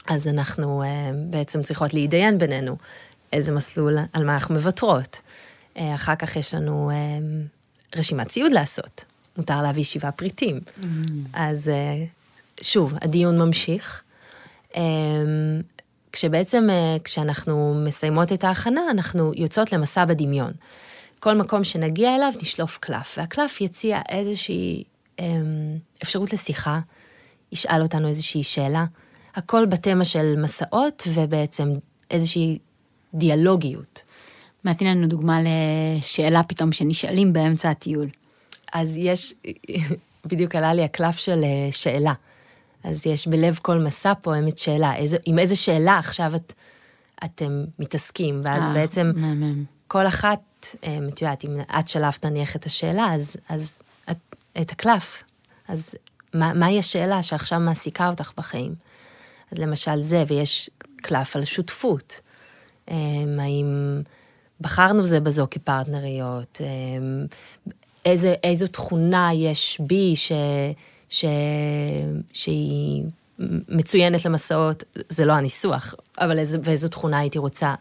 [0.06, 0.82] אז אנחנו
[1.30, 2.76] בעצם צריכות להתדיין בינינו.
[3.32, 5.20] איזה מסלול, על מה אנחנו מוותרות.
[5.78, 6.90] אחר כך יש לנו
[7.96, 9.04] רשימת ציוד לעשות.
[9.36, 10.60] מותר להביא שבעה פריטים.
[10.66, 10.86] Mm.
[11.32, 11.70] אז
[12.60, 14.02] שוב, הדיון ממשיך.
[16.12, 16.68] כשבעצם,
[17.04, 20.52] כשאנחנו מסיימות את ההכנה, אנחנו יוצאות למסע בדמיון.
[21.20, 24.84] כל מקום שנגיע אליו נשלוף קלף, והקלף יציע איזושהי
[26.02, 26.80] אפשרות לשיחה,
[27.52, 28.84] ישאל אותנו איזושהי שאלה.
[29.34, 31.70] הכל בתמה של מסעות ובעצם
[32.10, 32.58] איזושהי
[33.14, 34.02] דיאלוגיות.
[34.64, 38.08] מעטין לנו דוגמה לשאלה פתאום שנשאלים באמצע הטיול.
[38.72, 39.34] אז יש,
[40.28, 42.12] בדיוק עלה לי הקלף של אה, שאלה.
[42.84, 46.52] אז יש בלב כל מסע פועמת שאלה, איזו, עם איזה שאלה עכשיו את,
[47.24, 50.40] אתם מתעסקים, ואז 아, אה, בעצם מ- כל אחת,
[50.84, 53.78] אה, את יודעת, אם את שלפת נניח את השאלה, אז, אז
[54.10, 54.16] את,
[54.60, 55.22] את הקלף,
[55.68, 55.94] אז
[56.34, 58.74] מה, מהי השאלה שעכשיו מעסיקה אותך בחיים?
[59.52, 62.20] אז למשל זה, ויש קלף על שותפות.
[63.38, 64.00] האם
[64.60, 66.60] בחרנו זה בזו כפרטנריות?
[68.04, 70.32] איזה, איזו תכונה יש בי ש,
[71.08, 71.24] ש,
[72.32, 73.04] שהיא
[73.68, 77.74] מצוינת למסעות, זה לא הניסוח, אבל איזו, ואיזו תכונה הייתי רוצה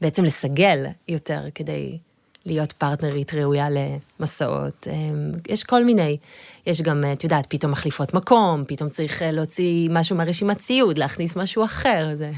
[0.00, 1.98] בעצם לסגל יותר כדי
[2.46, 4.86] להיות פרטנרית ראויה למסעות.
[5.48, 6.16] יש כל מיני,
[6.66, 11.64] יש גם, את יודעת, פתאום מחליפות מקום, פתאום צריך להוציא משהו מהרשימת ציוד, להכניס משהו
[11.64, 12.08] אחר.
[12.16, 12.32] זה...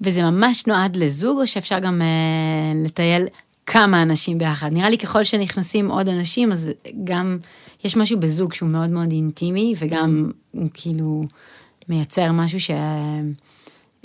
[0.00, 3.26] וזה ממש נועד לזוג, או שאפשר גם אה, לטייל
[3.66, 4.72] כמה אנשים ביחד?
[4.72, 6.70] נראה לי ככל שנכנסים עוד אנשים, אז
[7.04, 7.38] גם
[7.84, 11.24] יש משהו בזוג שהוא מאוד מאוד אינטימי, וגם הוא כאילו
[11.88, 12.70] מייצר משהו ש...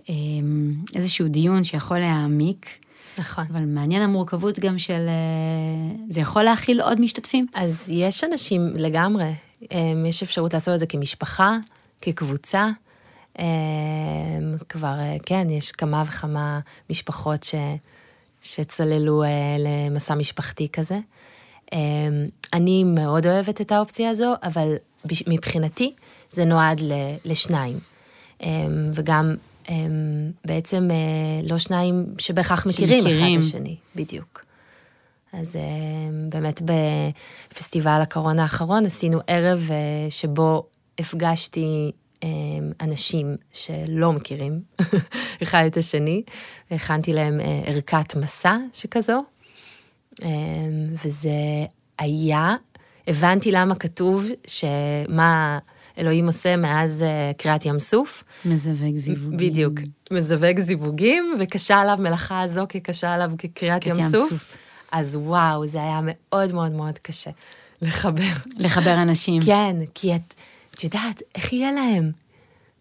[0.09, 0.13] אה,
[0.95, 2.65] איזשהו דיון שיכול להעמיק.
[3.19, 3.45] נכון.
[3.53, 4.93] אבל מעניין המורכבות גם של...
[5.07, 7.45] אה, זה יכול להכיל עוד משתתפים?
[7.53, 9.33] אז יש אנשים לגמרי,
[9.71, 11.57] אה, יש אפשרות לעשות את זה כמשפחה,
[12.01, 12.69] כקבוצה.
[13.39, 13.45] אמ,
[14.69, 16.59] כבר, אה, כן, יש כמה וכמה
[16.89, 17.55] משפחות ש,
[18.41, 20.99] שצללו אה, למסע משפחתי כזה.
[21.73, 21.79] אמ,
[22.53, 24.75] אני מאוד אוהבת את האופציה הזו, אבל
[25.27, 25.93] מבחינתי
[26.31, 26.81] זה נועד
[27.25, 27.79] לשניים.
[28.43, 29.35] אמ, וגם
[29.69, 34.45] אמ, בעצם אה, לא שניים שבהכרח מכירים אחד את השני, בדיוק.
[35.33, 36.61] אז אמ, באמת
[37.51, 39.75] בפסטיבל הקורונה האחרון עשינו ערב אה,
[40.09, 40.63] שבו
[40.99, 41.91] הפגשתי
[42.81, 44.61] אנשים שלא מכירים
[45.43, 46.21] אחד את השני,
[46.71, 49.23] הכנתי להם אה, ערכת מסע שכזו,
[51.03, 51.29] וזה
[51.99, 52.55] היה,
[53.07, 55.59] הבנתי למה כתוב שמה...
[55.99, 58.23] אלוהים עושה מאז uh, קריעת ים סוף.
[58.45, 59.37] מזווג זיווגים.
[59.37, 59.73] בדיוק,
[60.11, 64.29] מזווג זיווגים, וקשה עליו מלאכה הזו כקשה עליו כקריעת ים, ים סוף.
[64.29, 64.45] סוף.
[64.91, 67.31] אז וואו, זה היה מאוד מאוד מאוד קשה
[67.81, 68.23] לחבר.
[68.57, 69.41] לחבר אנשים.
[69.45, 70.33] כן, כי את,
[70.75, 72.11] את יודעת, איך יהיה להם?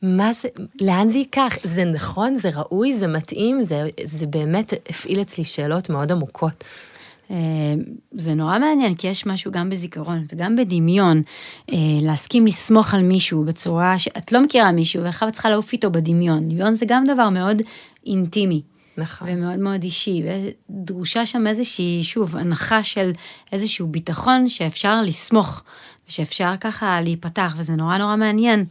[0.03, 0.49] מה זה,
[0.81, 1.57] לאן זה ייקח?
[1.65, 6.65] זה נכון, זה ראוי, זה מתאים, זה, זה באמת הפעיל אצלי שאלות מאוד עמוקות.
[7.31, 7.37] אה,
[8.13, 11.23] זה נורא מעניין, כי יש משהו גם בזיכרון וגם בדמיון,
[11.73, 16.49] אה, להסכים לסמוך על מישהו בצורה שאת לא מכירה מישהו, ואחר צריכה לעוף איתו בדמיון.
[16.49, 17.63] דמיון זה גם דבר מאוד
[18.07, 18.63] אינטימי.
[18.99, 19.29] נכון.
[19.31, 20.23] ומאוד מאוד אישי,
[20.71, 23.11] ודרושה שם איזושהי, שוב, הנחה של
[23.53, 25.63] איזשהו ביטחון שאפשר לסמוך,
[26.09, 28.65] ושאפשר ככה להיפתח, וזה נורא נורא מעניין.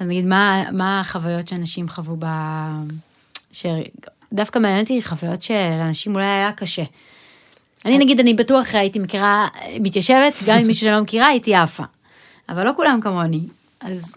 [0.00, 2.26] אז נגיד, מה, מה החוויות שאנשים חוו ב...
[3.52, 6.82] שדווקא מעניין אותי חוויות שלאנשים אולי היה קשה.
[7.84, 9.48] אני נגיד, אני בטוח הייתי מכירה,
[9.80, 11.84] מתיישבת, גם עם מישהו שלא מכירה, הייתי עפה.
[12.48, 13.40] אבל לא כולם כמוני.
[13.80, 14.14] אז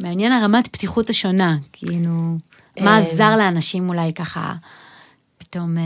[0.00, 2.36] מעניין הרמת פתיחות השונה, כאילו,
[2.80, 4.54] מה אה, עזר לאנשים אולי ככה
[5.38, 5.82] פתאום אה,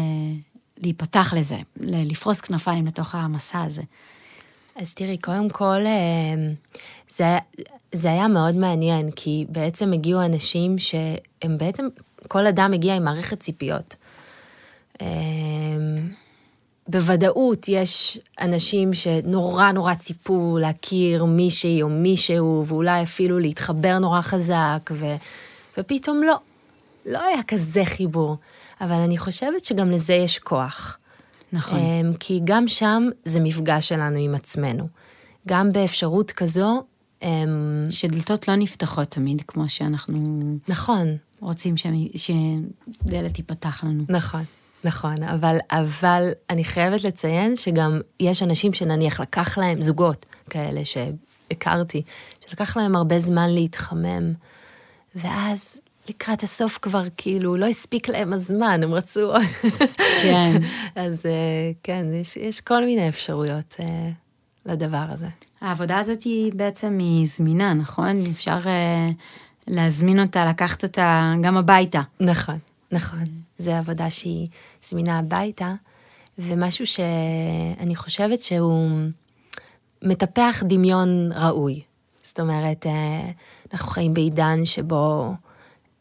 [0.79, 3.83] להיפתח לזה, לפרוס כנפיים לתוך המסע הזה.
[4.77, 6.53] אז תראי, קודם כל, אה,
[7.11, 7.39] זה,
[7.93, 11.87] זה היה מאוד מעניין, כי בעצם הגיעו אנשים שהם בעצם,
[12.29, 13.97] כל אדם הגיע עם מערכת ציפיות.
[16.89, 24.91] בוודאות יש אנשים שנורא נורא ציפו להכיר מישהי או מישהו, ואולי אפילו להתחבר נורא חזק,
[24.93, 25.07] ו...
[25.79, 26.37] ופתאום לא.
[27.07, 28.37] לא היה כזה חיבור.
[28.81, 30.99] אבל אני חושבת שגם לזה יש כוח.
[31.53, 31.79] נכון.
[31.79, 34.89] אמ, כי גם שם זה מפגש שלנו עם עצמנו.
[35.49, 36.83] גם באפשרות כזו...
[37.23, 40.17] אמ, שדלתות לא נפתחות תמיד, כמו שאנחנו...
[40.69, 41.17] נכון.
[41.41, 41.75] רוצים
[42.17, 44.05] שדלת תיפתח לנו.
[44.09, 44.45] נכון.
[44.85, 52.03] נכון, אבל, אבל אני חייבת לציין שגם יש אנשים שנניח לקח להם, זוגות כאלה שהכרתי,
[52.49, 54.33] שלקח להם הרבה זמן להתחמם,
[55.15, 59.33] ואז לקראת הסוף כבר כאילו לא הספיק להם הזמן, הם רצו...
[60.23, 60.51] כן.
[60.97, 64.11] אז אה, כן, יש, יש כל מיני אפשרויות אה,
[64.67, 65.29] לדבר הזה.
[65.61, 68.17] העבודה הזאת היא בעצם היא זמינה, נכון?
[68.31, 69.13] אפשר uh,
[69.67, 72.01] להזמין אותה, לקחת אותה גם הביתה.
[72.21, 72.59] נכון.
[72.93, 73.25] נכון,
[73.59, 74.49] זו עבודה שהיא
[74.83, 75.75] זמינה הביתה,
[76.39, 78.99] ומשהו שאני חושבת שהוא
[80.03, 81.83] מטפח דמיון ראוי.
[82.23, 83.31] זאת אומרת, אה,
[83.73, 85.35] אנחנו חיים בעידן שבו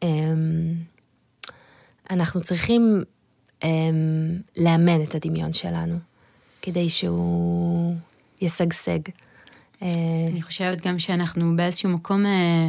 [0.03, 0.73] אמ,
[2.09, 3.03] אנחנו צריכים
[3.63, 5.95] אמ, לאמן את הדמיון שלנו,
[6.61, 7.95] כדי שהוא
[8.41, 8.99] ישגשג.
[9.81, 9.89] אה,
[10.31, 12.67] אני חושבת גם שאנחנו באיזשהו מקום אה,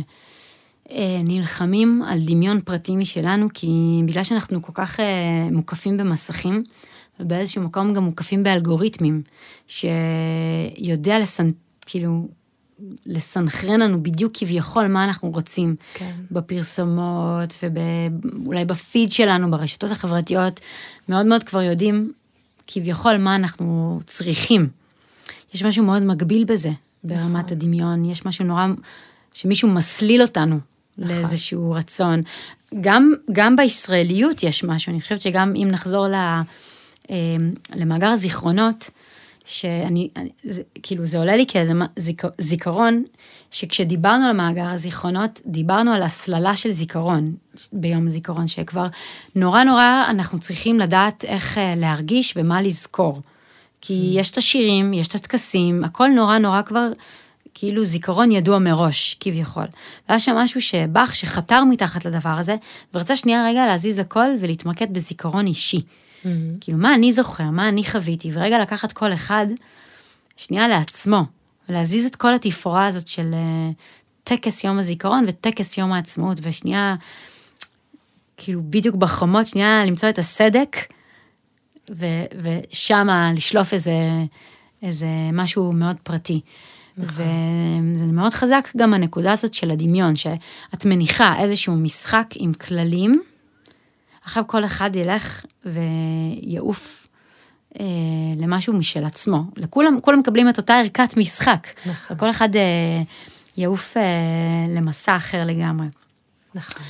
[1.24, 3.68] נלחמים על דמיון פרטי משלנו, כי
[4.06, 6.64] בגלל שאנחנו כל כך אה, מוקפים במסכים,
[7.20, 9.22] ובאיזשהו מקום גם מוקפים באלגוריתמים,
[9.68, 11.50] שיודע לסנ...
[11.86, 12.28] כאילו,
[13.06, 15.76] לסנכרן לנו בדיוק כביכול מה אנחנו רוצים.
[15.94, 16.12] כן.
[16.30, 20.60] בפרסומות ואולי בפיד שלנו, ברשתות החברתיות,
[21.08, 22.12] מאוד מאוד כבר יודעים
[22.66, 24.68] כביכול מה אנחנו צריכים.
[25.54, 26.70] יש משהו מאוד מגביל בזה,
[27.04, 27.56] ברמת נכון.
[27.56, 28.66] הדמיון, יש משהו נורא,
[29.32, 30.58] שמישהו מסליל אותנו.
[30.98, 32.22] לאיזשהו רצון.
[32.80, 37.36] גם, גם בישראליות יש משהו, אני חושבת שגם אם נחזור ל, אה,
[37.74, 38.90] למאגר הזיכרונות,
[39.46, 40.08] שאני,
[40.44, 43.04] זה, כאילו זה עולה לי כאיזה זיכ, זיכרון,
[43.50, 47.34] שכשדיברנו על מאגר הזיכרונות, דיברנו על הסללה של זיכרון
[47.72, 48.86] ביום הזיכרון, שכבר
[49.36, 53.20] נורא נורא אנחנו צריכים לדעת איך אה, להרגיש ומה לזכור.
[53.80, 54.20] כי mm.
[54.20, 56.88] יש את השירים, יש את הטקסים, הכל נורא נורא כבר
[57.58, 59.64] כאילו זיכרון ידוע מראש, כביכול.
[60.08, 62.56] והיה שם משהו שבאך, שחתר מתחת לדבר הזה,
[62.94, 65.80] ורצה שנייה רגע להזיז הכל ולהתמקד בזיכרון אישי.
[65.80, 66.28] Mm-hmm.
[66.60, 69.46] כאילו, מה אני זוכר, מה אני חוויתי, ורגע לקחת כל אחד,
[70.36, 71.24] שנייה לעצמו,
[71.68, 73.74] ולהזיז את כל התפאורה הזאת של uh,
[74.24, 76.94] טקס יום הזיכרון וטקס יום העצמאות, ושנייה,
[78.36, 80.76] כאילו, בדיוק בחומות, שנייה למצוא את הסדק,
[82.42, 83.94] ושמה לשלוף איזה,
[84.82, 86.40] איזה משהו מאוד פרטי.
[86.96, 87.24] נכון.
[87.94, 93.22] וזה מאוד חזק גם הנקודה הזאת של הדמיון, שאת מניחה איזשהו משחק עם כללים,
[94.24, 97.08] עכשיו כל אחד ילך ויעוף
[97.80, 97.84] אה,
[98.36, 99.42] למשהו משל עצמו.
[99.56, 101.66] לכולם, כולם מקבלים את אותה ערכת משחק.
[101.86, 102.16] נכון.
[102.16, 103.02] וכל אחד אה,
[103.56, 104.02] יעוף אה,
[104.68, 105.86] למסע אחר לגמרי.
[106.54, 106.82] נכון.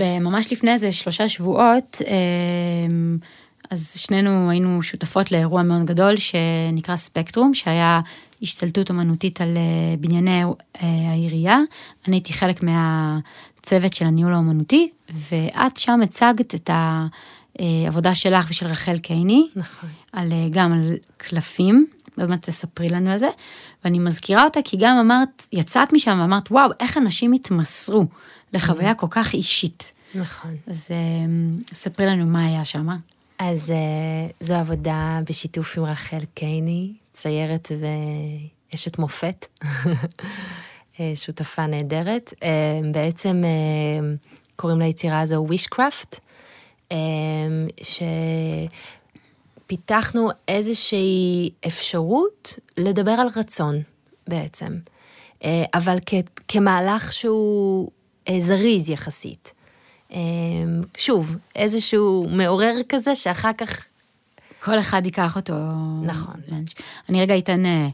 [0.00, 2.14] ממש לפני איזה שלושה שבועות, אה,
[3.70, 8.00] אז שנינו היינו שותפות לאירוע מאוד גדול שנקרא ספקטרום, שהיה
[8.44, 10.50] השתלטות אומנותית על אה, בנייני אה,
[11.10, 11.58] העירייה.
[12.08, 16.70] אני הייתי חלק מהצוות של הניהול האומנותי, ואת שם הצגת את
[17.58, 19.88] העבודה שלך ושל רחל קייני, נכון.
[20.12, 21.86] על, גם על קלפים,
[22.18, 23.28] עוד מעט תספרי לנו על זה,
[23.84, 28.06] ואני מזכירה אותה כי גם אמרת, יצאת משם ואמרת, וואו, איך אנשים התמסרו
[28.52, 29.92] לחוויה כל כך אישית.
[30.14, 30.56] נכון.
[30.66, 30.88] אז
[31.74, 32.88] ספרי לנו מה היה שם.
[33.38, 33.72] אז
[34.40, 37.72] זו עבודה בשיתוף עם רחל קייני, ציירת
[38.72, 39.46] ואשת מופת,
[41.14, 42.34] שותפה נהדרת.
[42.92, 43.42] בעצם
[44.56, 46.18] קוראים ליצירה הזו Wishcraft,
[49.66, 53.82] שפיתחנו איזושהי אפשרות לדבר על רצון
[54.28, 54.78] בעצם,
[55.74, 56.14] אבל כ-
[56.48, 57.90] כמהלך שהוא
[58.38, 59.52] זריז יחסית.
[60.96, 63.84] שוב, איזשהו מעורר כזה שאחר כך
[64.64, 65.54] כל אחד ייקח אותו.
[66.02, 66.34] נכון.
[67.08, 67.88] אני רגע אתן אה,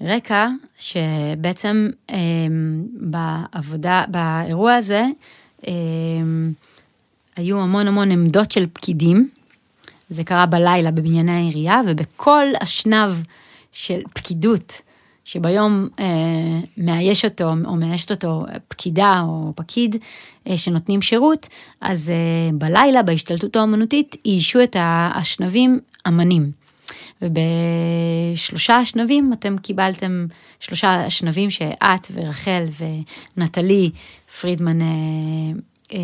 [0.00, 2.16] רקע, שבעצם אה,
[2.92, 5.04] בעבודה, באירוע הזה,
[5.66, 5.72] אה,
[7.36, 9.28] היו המון המון עמדות של פקידים.
[10.08, 13.14] זה קרה בלילה בבנייני העירייה, ובכל אשנב
[13.72, 14.80] של פקידות,
[15.26, 16.06] שביום אה,
[16.76, 19.96] מאייש אותו או מאיישת אותו פקידה או פקיד
[20.48, 21.48] אה, שנותנים שירות,
[21.80, 26.50] אז אה, בלילה בהשתלטות האומנותית איישו את האשנבים אמנים.
[27.22, 30.26] ובשלושה אשנבים אתם קיבלתם
[30.60, 32.64] שלושה אשנבים שאת ורחל
[33.36, 33.90] ונטלי
[34.40, 34.86] פרידמן אה,
[35.92, 35.98] אה,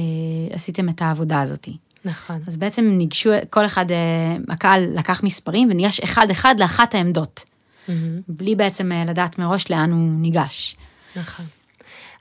[0.51, 1.69] עשיתם את העבודה הזאת.
[2.05, 2.43] נכון.
[2.47, 7.52] אז בעצם ניגשו, כל אחד, אה, הקהל לקח מספרים וניגש אחד אחד לאחת העמדות.
[7.89, 7.93] Mm-hmm.
[8.29, 10.77] בלי בעצם אה, לדעת מראש לאן הוא ניגש.
[11.17, 11.47] נכון.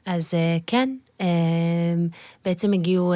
[0.06, 1.28] אז אה, כן, אה,
[2.45, 3.13] בעצם הגיעו,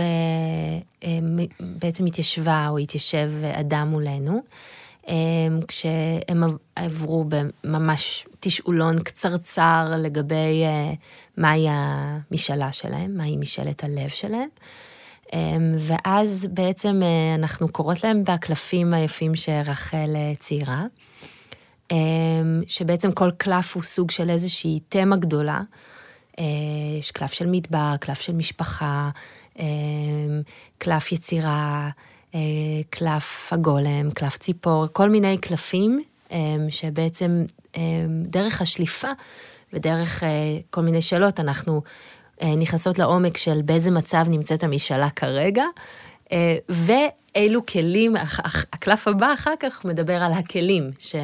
[1.60, 4.42] בעצם התיישבה או התיישב אדם מולנו,
[5.68, 6.44] כשהם
[6.76, 10.64] עברו בממש תשאולון קצרצר לגבי
[11.38, 14.50] מהי המשאלה שלהם, מהי משאלת הלב שלהם.
[15.80, 17.02] ואז בעצם
[17.36, 20.84] אנחנו קוראות להם בקלפים היפים שרחל ציירה.
[21.92, 25.62] אמ, שבעצם כל קלף הוא סוג של איזושהי תמה גדולה.
[26.40, 26.44] אה,
[27.00, 29.10] יש קלף של מדבר, קלף של משפחה,
[29.60, 29.66] אמ,
[30.78, 31.90] קלף יצירה,
[32.36, 32.40] אה,
[32.90, 36.38] קלף הגולם, קלף ציפור, כל מיני קלפים אמ,
[36.70, 37.44] שבעצם
[38.24, 39.08] דרך השליפה
[39.74, 40.30] ודרך אה,
[40.70, 41.82] כל מיני שאלות אנחנו
[42.58, 45.64] נכנסות לעומק של באיזה מצב נמצאת המשאלה כרגע,
[46.70, 48.16] ואילו כלים,
[48.74, 51.16] הקלף הבא אחר כך מדבר על הכלים ש...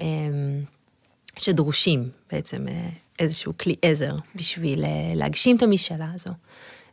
[0.00, 0.62] אמ,
[1.40, 6.30] שדרושים בעצם אה, איזשהו כלי עזר בשביל אה, להגשים את המשאלה הזו,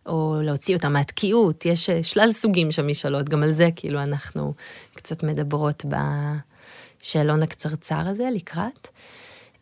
[0.05, 4.53] או להוציא אותה מהתקיעות, יש אה, שלל סוגים של משאלות, גם על זה כאילו אנחנו
[4.95, 5.85] קצת מדברות
[7.01, 8.87] בשאלון הקצרצר הזה לקראת.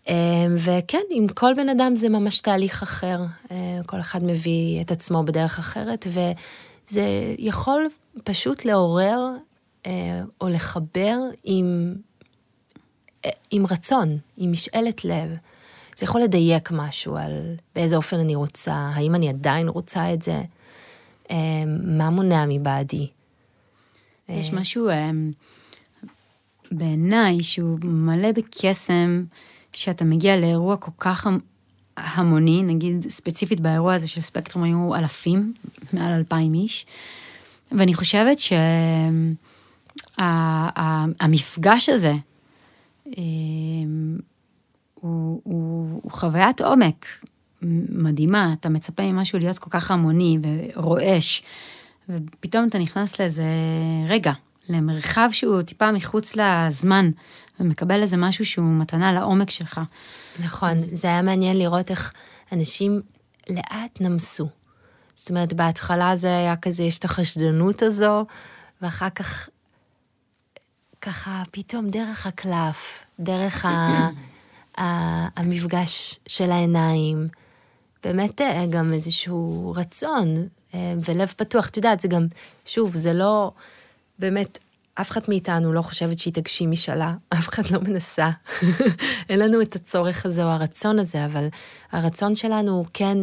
[0.08, 0.14] אמ,
[0.58, 3.20] וכן, עם כל בן אדם זה ממש תהליך אחר,
[3.86, 6.08] כל אחד מביא את עצמו בדרך אחרת,
[6.88, 7.88] וזה יכול
[8.24, 9.32] פשוט לעורר
[10.42, 11.96] או לחבר עם
[13.52, 15.30] עם רצון, עם משאלת לב.
[15.98, 20.42] זה יכול לדייק משהו על באיזה אופן אני רוצה, האם אני עדיין רוצה את זה,
[21.30, 21.38] אמ,
[21.98, 23.08] מה מונע מבעדי.
[24.30, 25.32] יש אה, משהו אמ,
[26.72, 29.24] בעיניי שהוא מלא בקסם,
[29.74, 31.28] שאתה מגיע לאירוע כל כך
[31.98, 35.54] המוני, נגיד ספציפית באירוע הזה של ספקטרום היו אלפים,
[35.94, 36.86] מעל אלפיים איש,
[37.72, 38.38] ואני חושבת
[40.18, 42.14] שהמפגש הזה,
[43.18, 44.18] אמ,
[44.94, 47.06] הוא, הוא, הוא חוויית עומק
[47.90, 50.38] מדהימה, אתה מצפה ממשהו להיות כל כך המוני
[50.76, 51.44] ורועש,
[52.10, 53.46] ופתאום אתה נכנס לאיזה
[54.08, 54.32] רגע,
[54.70, 57.12] למרחב שהוא טיפה מחוץ לזמן,
[57.60, 59.82] ומקבל איזה משהו שהוא מתנה לעומק שלך.
[60.40, 60.90] נכון, אז...
[60.94, 62.14] זה היה מעניין לראות איך
[62.52, 63.02] אנשים
[63.50, 64.48] לאט נמסו.
[65.16, 68.26] זאת אומרת, בהתחלה זה היה כזה, יש את החשדנות הזו,
[68.82, 69.50] ואחר כך
[71.02, 74.10] ככה פתאום דרך הקלף, דרך ה,
[75.38, 77.26] המפגש של העיניים,
[78.04, 80.36] באמת אה, גם איזשהו רצון
[80.74, 81.70] אה, ולב פתוח.
[81.70, 82.26] את יודעת, זה גם,
[82.66, 83.52] שוב, זה לא,
[84.20, 84.60] באמת,
[84.96, 88.30] אף אחד מאיתנו לא חושבת שהיא תגשים משאלה, אף אחד לא מנסה.
[89.30, 91.48] אין לנו את הצורך הזה או הרצון הזה, אבל
[91.92, 93.18] הרצון שלנו הוא כן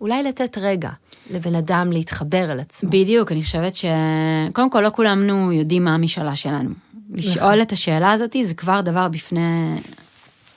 [0.00, 0.90] אולי לתת רגע
[1.30, 2.90] לבן אדם להתחבר אל עצמו.
[2.90, 6.70] בדיוק, אני חושבת שקודם כל לא כולנו יודעים מה המשאלה שלנו.
[7.10, 9.76] לשאול את השאלה הזאת זה כבר דבר בפני,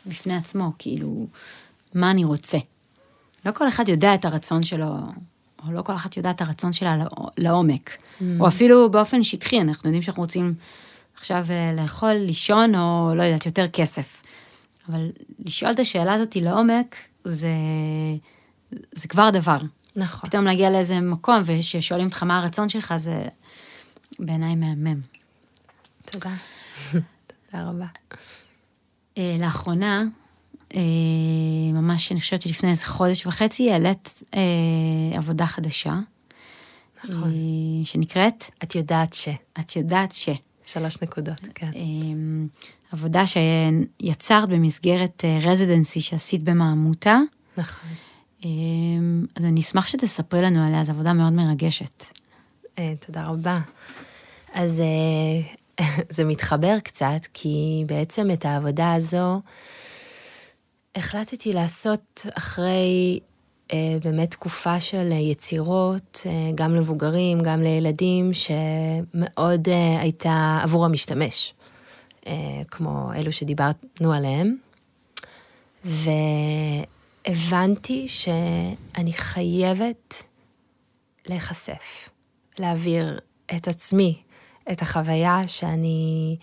[0.05, 1.27] בפני עצמו, כאילו,
[1.93, 2.57] מה אני רוצה.
[3.45, 4.95] לא כל אחד יודע את הרצון שלו,
[5.67, 6.97] או לא כל אחת יודעת את הרצון שלה
[7.37, 7.89] לעומק.
[7.89, 8.23] Mm.
[8.39, 10.53] או אפילו באופן שטחי, אנחנו יודעים שאנחנו רוצים
[11.15, 14.21] עכשיו אה, לאכול, לישון, או לא יודעת, יותר כסף.
[14.89, 16.95] אבל לשאול את השאלה הזאת לעומק,
[17.25, 17.49] זה,
[18.91, 19.57] זה כבר דבר.
[19.95, 20.29] נכון.
[20.29, 23.23] פתאום להגיע לאיזה מקום, וששואלים אותך מה הרצון שלך, זה
[24.19, 25.01] בעיניי מהמם.
[26.05, 26.33] תודה.
[27.51, 27.85] תודה רבה.
[29.17, 30.03] אה, לאחרונה,
[31.73, 34.39] ממש, אני חושבת שלפני איזה חודש וחצי, העלית אה,
[35.17, 35.93] עבודה חדשה.
[37.03, 37.33] נכון.
[37.83, 38.43] שנקראת?
[38.63, 39.29] את יודעת ש.
[39.59, 40.29] את יודעת ש.
[40.65, 41.71] שלוש נקודות, כן.
[42.91, 47.17] עבודה שיצרת במסגרת רזידנסי שעשית במעמותה.
[47.57, 47.89] נכון.
[49.35, 52.03] אז אני אשמח שתספרי לנו עליה, זו עבודה מאוד מרגשת.
[52.75, 53.59] תודה רבה.
[54.53, 54.81] אז
[56.15, 59.41] זה מתחבר קצת, כי בעצם את העבודה הזו
[60.99, 63.19] החלטתי לעשות אחרי
[63.73, 71.53] אה, באמת תקופה של יצירות, אה, גם למבוגרים, גם לילדים, שמאוד אה, הייתה עבור המשתמש,
[72.27, 74.57] אה, כמו אלו שדיברנו עליהם.
[77.25, 80.23] והבנתי שאני חייבת
[81.27, 82.09] להיחשף,
[82.59, 83.19] להעביר
[83.55, 84.21] את עצמי
[84.71, 86.37] את החוויה שאני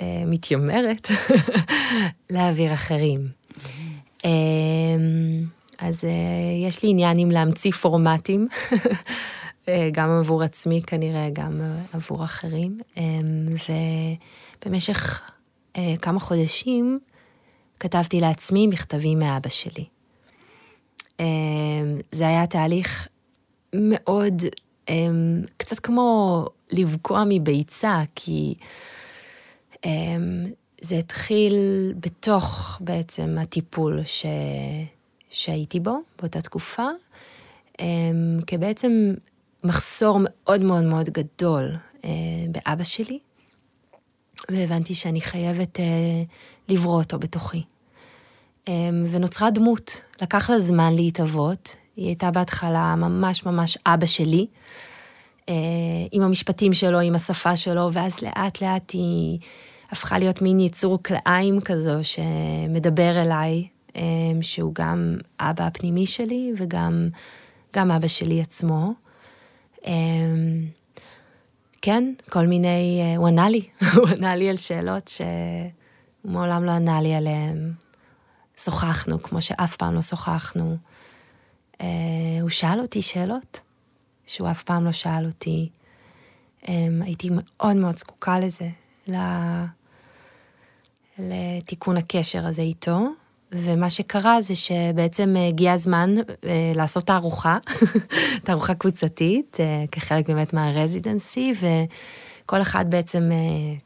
[0.00, 1.08] אה, מתיימרת
[2.30, 3.20] להעביר אחרים.
[3.20, 3.85] אה,
[5.78, 8.48] אז אה, יש לי עניין עם להמציא פורמטים,
[9.68, 11.60] אה, גם עבור עצמי כנראה, גם
[11.92, 12.78] עבור אחרים.
[12.96, 13.02] אה,
[14.64, 15.22] ובמשך
[15.76, 16.98] אה, כמה חודשים
[17.80, 19.84] כתבתי לעצמי מכתבים מאבא שלי.
[21.20, 21.24] אה,
[22.12, 23.08] זה היה תהליך
[23.74, 24.42] מאוד,
[25.56, 28.54] קצת כמו לבקוע מביצה, כי
[30.86, 31.54] זה התחיל
[32.00, 34.26] בתוך בעצם הטיפול ש...
[35.30, 36.86] שהייתי בו באותה תקופה,
[37.72, 37.82] um,
[38.46, 39.14] כבעצם
[39.64, 42.06] מחסור מאוד מאוד מאוד גדול uh,
[42.50, 43.18] באבא שלי,
[44.50, 45.82] והבנתי שאני חייבת uh,
[46.68, 47.62] לברוא אותו בתוכי.
[48.64, 48.70] Um,
[49.10, 54.46] ונוצרה דמות, לקח לה זמן להתהוות, היא הייתה בהתחלה ממש ממש אבא שלי.
[55.48, 55.54] אה,
[56.12, 59.38] עם המשפטים שלו, עם השפה שלו, ואז לאט לאט היא
[59.90, 64.02] הפכה להיות מין יצור כלאיים כזו שמדבר אליי, אה,
[64.40, 67.08] שהוא גם אבא הפנימי שלי וגם
[67.76, 68.92] גם אבא שלי עצמו.
[69.86, 69.92] אה,
[71.82, 75.26] כן, כל מיני, הוא ענה לי, הוא ענה לי על שאלות שהוא
[76.32, 77.72] מעולם לא ענה לי עליהן.
[78.56, 80.76] שוחחנו כמו שאף פעם לא שוחחנו.
[82.40, 83.60] הוא שאל אותי שאלות.
[84.26, 85.68] שהוא אף פעם לא שאל אותי.
[87.00, 88.68] הייתי מאוד מאוד זקוקה לזה,
[91.18, 93.08] לתיקון הקשר הזה איתו.
[93.52, 97.58] ומה שקרה זה שבעצם הגיע הזמן uh, לעשות תערוכה,
[98.44, 103.30] תערוכה קבוצתית, uh, כחלק באמת מהרזידנסי, וכל אחד בעצם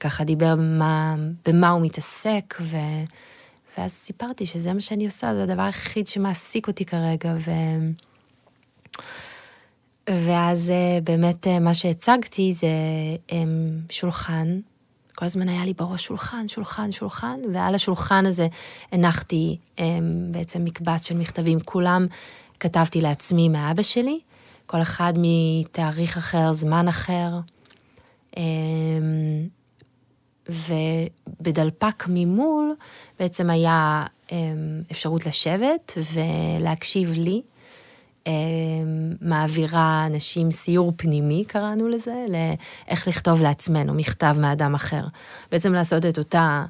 [0.01, 1.17] ככה דיבר במה,
[1.47, 2.77] במה הוא מתעסק, ו...
[3.79, 7.51] ואז סיפרתי שזה מה שאני עושה, זה הדבר היחיד שמעסיק אותי כרגע, ו...
[10.11, 12.69] ואז אה, באמת אה, מה שהצגתי זה
[13.91, 14.61] שולחן,
[15.21, 18.49] כל הזמן היה לי בראש שולחן, שולחן, שולחן, ועל השולחן הזה
[18.93, 19.85] הנחתי אמ,
[20.31, 22.07] בעצם מקבץ של מכתבים, כולם
[22.61, 24.21] כתבתי לעצמי מאבא שלי,
[24.67, 27.31] כל אחד מתאריך אחר, זמן אחר.
[28.37, 28.43] אמ,
[30.49, 32.75] ובדלפק ממול
[33.19, 34.05] בעצם היה
[34.91, 37.43] אפשרות לשבת ולהקשיב לי.
[38.27, 38.33] אה,
[39.21, 45.05] מעבירה אנשים סיור פנימי, קראנו לזה, לאיך לכתוב לעצמנו מכתב מאדם אחר.
[45.53, 46.65] בעצם לעשות את אותה,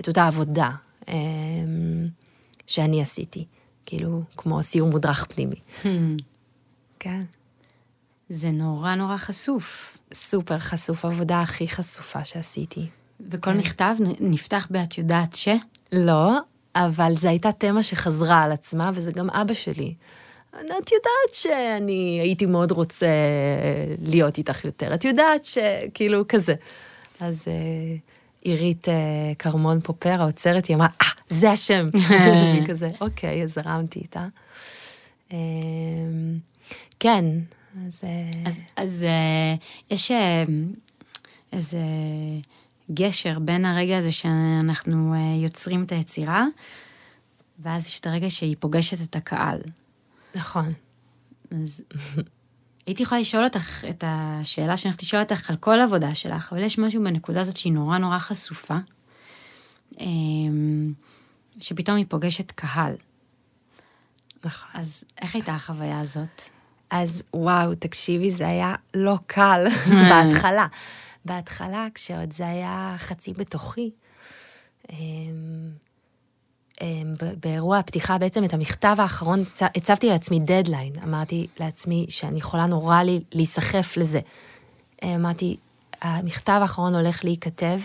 [0.00, 0.70] את אותה עבודה
[1.08, 1.14] אה,
[2.66, 3.44] שאני עשיתי,
[3.86, 5.56] כאילו, כמו סיור מודרך פנימי.
[5.82, 5.86] Hmm.
[6.98, 7.22] כן.
[8.28, 9.98] זה נורא נורא חשוף.
[10.14, 12.86] סופר חשוף, העבודה הכי חשופה שעשיתי.
[13.30, 13.58] וכל כן.
[13.58, 15.48] מכתב נפתח ב"את יודעת ש"?
[15.92, 16.38] לא,
[16.74, 19.94] אבל זו הייתה תמה שחזרה על עצמה, וזה גם אבא שלי.
[20.54, 23.06] את יודעת שאני הייתי מאוד רוצה
[24.02, 26.54] להיות איתך יותר, את יודעת שכאילו כזה.
[27.20, 27.96] אז אה,
[28.42, 28.94] עירית אה,
[29.38, 31.88] כרמון פופר, האוצרת, היא אמרה, אה, זה השם.
[32.10, 34.26] אני כזה, אוקיי, אז זרמתי איתה.
[35.32, 35.38] אה,
[37.00, 37.24] כן,
[37.86, 38.02] אז...
[38.46, 39.06] אז, אז
[39.90, 40.10] יש
[41.52, 41.78] איזה
[42.94, 46.44] גשר בין הרגע הזה שאנחנו יוצרים את היצירה,
[47.62, 49.58] ואז יש את הרגע שהיא פוגשת את הקהל.
[50.34, 50.72] נכון.
[51.50, 51.82] אז
[52.86, 56.62] הייתי יכולה לשאול אותך את השאלה שאני הולכת לשאול אותך על כל עבודה שלך, אבל
[56.62, 58.74] יש משהו בנקודה הזאת שהיא נורא נורא חשופה,
[60.00, 60.92] אמ,
[61.60, 62.94] שפתאום היא פוגשת קהל.
[64.44, 64.68] נכון.
[64.74, 66.42] אז איך הייתה החוויה הזאת?
[66.90, 69.64] אז וואו, תקשיבי, זה היה לא קל
[70.10, 70.66] בהתחלה.
[71.24, 73.90] בהתחלה, כשעוד זה היה חצי בתוכי,
[74.90, 74.96] אמ,
[77.40, 80.92] באירוע הפתיחה, בעצם את המכתב האחרון, הצבתי לעצמי דדליין.
[81.04, 84.20] אמרתי לעצמי שאני יכולה נורא לי להיסחף לזה.
[85.04, 85.56] אמרתי,
[86.02, 87.78] המכתב האחרון הולך להיכתב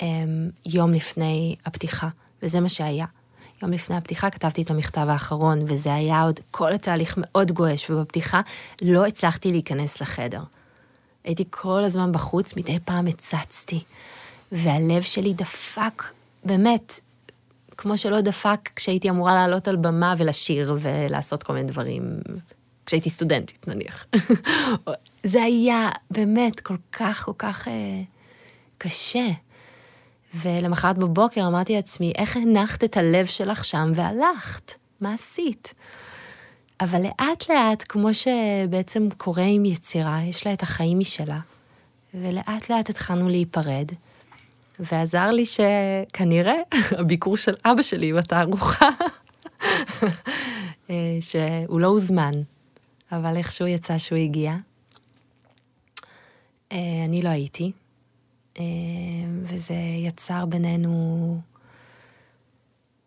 [0.00, 2.08] אמ, יום לפני הפתיחה,
[2.42, 3.06] וזה מה שהיה.
[3.62, 8.40] יום לפני הפתיחה כתבתי את המכתב האחרון, וזה היה עוד כל התהליך מאוד גועש, ובפתיחה
[8.82, 10.42] לא הצלחתי להיכנס לחדר.
[11.24, 13.82] הייתי כל הזמן בחוץ, מדי פעם הצצתי,
[14.52, 16.02] והלב שלי דפק,
[16.44, 17.00] באמת,
[17.78, 22.20] כמו שלא דפק כשהייתי אמורה לעלות על במה ולשיר ולעשות כל מיני דברים,
[22.86, 24.06] כשהייתי סטודנטית נניח.
[25.24, 28.02] זה היה באמת כל כך, כל כך אה,
[28.78, 29.26] קשה.
[30.34, 34.72] ולמחרת בבוקר אמרתי לעצמי, איך הנחת את הלב שלך שם והלכת?
[35.00, 35.74] מה עשית?
[36.80, 41.38] אבל לאט לאט, כמו שבעצם קורה עם יצירה, יש לה את החיים משלה,
[42.14, 43.86] ולאט לאט התחלנו להיפרד,
[44.80, 46.54] ועזר לי שכנראה
[47.00, 48.88] הביקור של אבא שלי בתערוכה,
[50.90, 52.32] אה, שהוא לא הוזמן,
[53.12, 54.56] אבל איכשהו יצא שהוא הגיע.
[56.72, 57.72] אה, אני לא הייתי,
[58.58, 58.64] אה,
[59.42, 59.74] וזה
[60.06, 61.40] יצר בינינו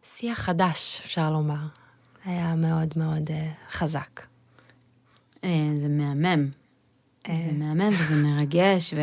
[0.03, 1.67] שיח חדש, אפשר לומר.
[2.25, 3.29] היה מאוד מאוד
[3.71, 4.21] חזק.
[5.75, 6.49] זה מהמם.
[7.27, 9.01] זה מהמם וזה מרגש, ו...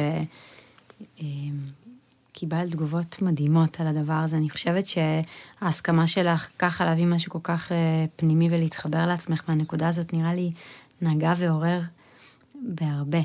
[2.38, 4.36] קיבלת תגובות מדהימות על הדבר הזה.
[4.36, 10.12] אני חושבת שההסכמה שלך ככה להביא משהו כל כך אה, פנימי ולהתחבר לעצמך מהנקודה הזאת,
[10.12, 10.52] נראה לי
[11.02, 11.80] נגע ועורר
[12.54, 13.18] בהרבה.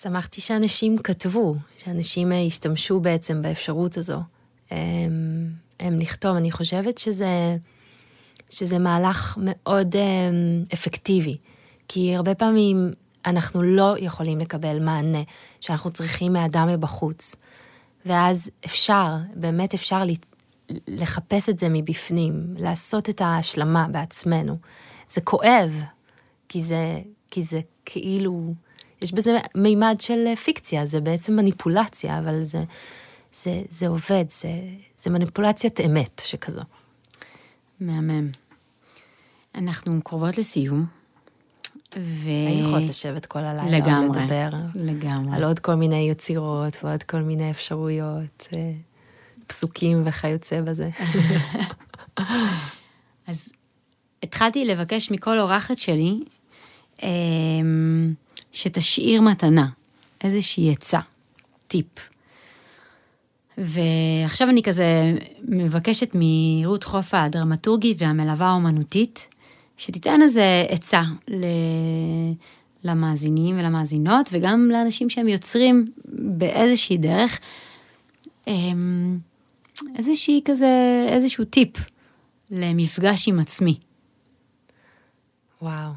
[0.00, 4.20] שמחתי שאנשים כתבו, שאנשים אה, השתמשו בעצם באפשרות הזו.
[4.70, 5.50] הם,
[5.80, 7.56] הם לכתוב, אני חושבת שזה,
[8.50, 11.36] שזה מהלך מאוד הם, אפקטיבי,
[11.88, 12.90] כי הרבה פעמים
[13.26, 15.22] אנחנו לא יכולים לקבל מענה
[15.60, 17.36] שאנחנו צריכים מאדם מבחוץ.
[18.06, 20.02] ואז אפשר, באמת אפשר
[20.88, 24.58] לחפש את זה מבפנים, לעשות את ההשלמה בעצמנו.
[25.08, 25.82] זה כואב,
[26.48, 27.00] כי זה,
[27.30, 28.54] כי זה כאילו,
[29.02, 32.64] יש בזה מימד של פיקציה, זה בעצם מניפולציה, אבל זה,
[33.32, 34.48] זה, זה עובד, זה,
[34.98, 36.62] זה מניפולציית אמת שכזו.
[37.80, 38.28] מהמם.
[39.54, 40.95] אנחנו קרובות לסיום.
[41.96, 42.28] ו...
[42.28, 44.48] היינו יכולות לשבת כל הלילה, לגמרי, לדבר.
[44.74, 45.36] לגמרי.
[45.36, 48.72] על עוד כל מיני יצירות ועוד כל מיני אפשרויות, אה,
[49.46, 50.90] פסוקים וכיוצא בזה.
[53.26, 53.52] אז
[54.22, 56.20] התחלתי לבקש מכל אורחת שלי
[57.02, 58.14] אמ,
[58.52, 59.68] שתשאיר מתנה,
[60.24, 61.00] איזושהי עצה,
[61.68, 61.86] טיפ.
[63.58, 69.34] ועכשיו אני כזה מבקשת מרות חופה הדרמטורגית והמלווה האומנותית,
[69.76, 71.44] שתיתן איזה עצה ל...
[72.84, 77.38] למאזינים ולמאזינות, וגם לאנשים שהם יוצרים באיזושהי דרך,
[78.46, 79.18] אמ,
[79.96, 81.76] איזושהי כזה, איזשהו טיפ
[82.50, 83.78] למפגש עם עצמי.
[85.62, 85.92] וואו,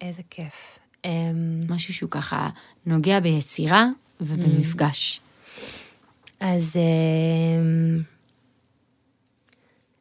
[0.00, 0.78] איזה כיף.
[1.04, 2.48] אמ, משהו שהוא ככה
[2.86, 3.86] נוגע ביצירה
[4.20, 5.20] ובמפגש.
[6.40, 8.02] אז אמ,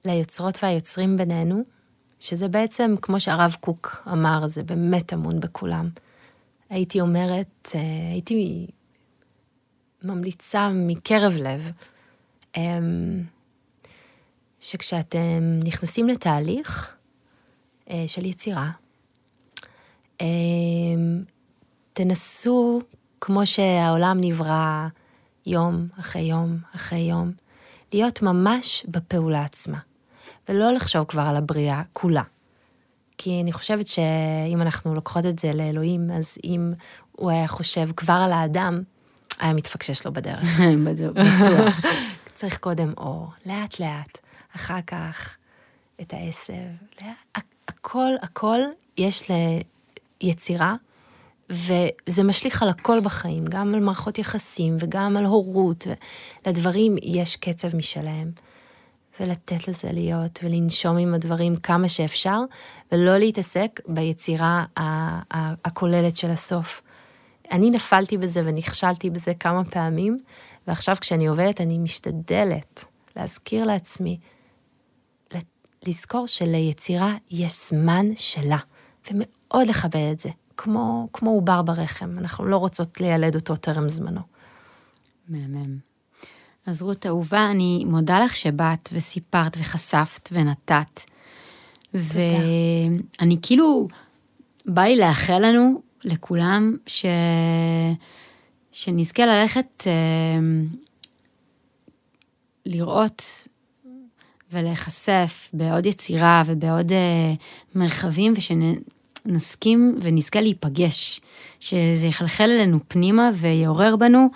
[0.05, 1.63] ליוצרות והיוצרים בינינו,
[2.23, 5.89] שזה בעצם, כמו שהרב קוק אמר, זה באמת טמון בכולם.
[6.69, 7.79] הייתי אומרת, אה,
[8.11, 8.67] הייתי
[10.03, 11.71] ממליצה מקרב לב,
[12.57, 13.23] אמ,
[14.59, 16.95] שכשאתם נכנסים לתהליך
[17.89, 18.71] אה, של יצירה,
[20.21, 21.23] אמ,
[21.93, 22.79] תנסו,
[23.21, 24.87] כמו שהעולם נברא
[25.47, 27.31] יום אחרי יום אחרי יום,
[27.93, 29.79] להיות ממש בפעולה עצמה.
[30.49, 32.23] ולא לחשוב כבר על הבריאה כולה.
[33.17, 36.73] כי אני חושבת שאם אנחנו לוקחות את זה לאלוהים, אז אם
[37.11, 38.81] הוא היה חושב כבר על האדם,
[39.39, 40.59] היה מתפקשש לו בדרך.
[40.85, 41.81] בטוח.
[42.35, 44.17] צריך קודם אור, לאט לאט,
[44.55, 45.35] אחר כך
[46.01, 46.53] את העשב,
[47.67, 48.59] הכל, הכל
[48.97, 49.31] יש
[50.21, 50.75] ליצירה,
[51.49, 55.87] וזה משליך על הכל בחיים, גם על מערכות יחסים וגם על הורות,
[56.45, 58.31] ולדברים יש קצב משלהם.
[59.19, 62.39] ולתת לזה להיות, ולנשום עם הדברים כמה שאפשר,
[62.91, 64.65] ולא להתעסק ביצירה
[65.65, 66.81] הכוללת של הסוף.
[67.51, 70.17] אני נפלתי בזה ונכשלתי בזה כמה פעמים,
[70.67, 72.85] ועכשיו כשאני עובדת אני משתדלת
[73.15, 74.19] להזכיר לעצמי,
[75.87, 78.57] לזכור שליצירה יש זמן שלה,
[79.11, 84.21] ומאוד לכבד את זה, כמו, כמו עובר ברחם, אנחנו לא רוצות לילד אותו טרם זמנו.
[85.27, 85.92] מהמם.
[86.65, 91.01] אז רות אהובה, אני מודה לך שבאת וסיפרת וחשפת ונתת.
[91.93, 93.87] ואני כאילו,
[94.65, 97.05] בא לי לאחל לנו, לכולם, ש...
[98.71, 99.91] שנזכה ללכת אה,
[102.65, 103.47] לראות
[104.51, 107.33] ולהיחשף בעוד יצירה ובעוד אה,
[107.75, 111.21] מרחבים, ושנסכים ונזכה להיפגש,
[111.59, 114.29] שזה יחלחל אלינו פנימה ויעורר בנו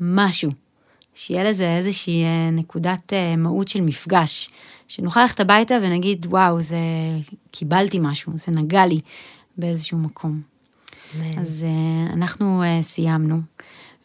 [0.00, 0.50] משהו,
[1.14, 4.50] שיהיה לזה איזושהי אה, נקודת אה, מהות של מפגש,
[4.88, 6.76] שנוכל ללכת הביתה ונגיד, וואו, זה,
[7.50, 9.00] קיבלתי משהו, זה נגע לי
[9.58, 10.40] באיזשהו מקום.
[11.14, 11.38] אמן.
[11.38, 13.40] אז uh, אנחנו סיימנו,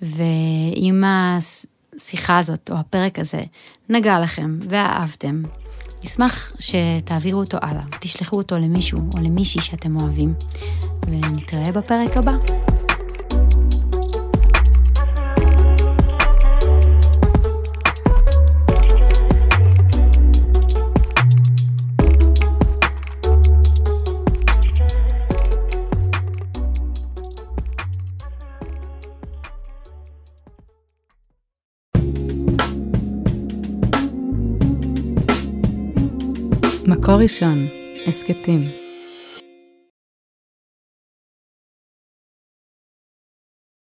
[0.02, 3.42] ואם השיחה הזאת או הפרק הזה
[3.90, 5.44] נגע לכם ואהבתם,
[6.04, 10.34] נשמח שתעבירו אותו הלאה, תשלחו אותו למישהו או למישהי שאתם אוהבים,
[11.06, 12.69] ונתראה בפרק הבא.
[37.10, 37.68] מקור ראשון,
[38.08, 38.89] הסכתים.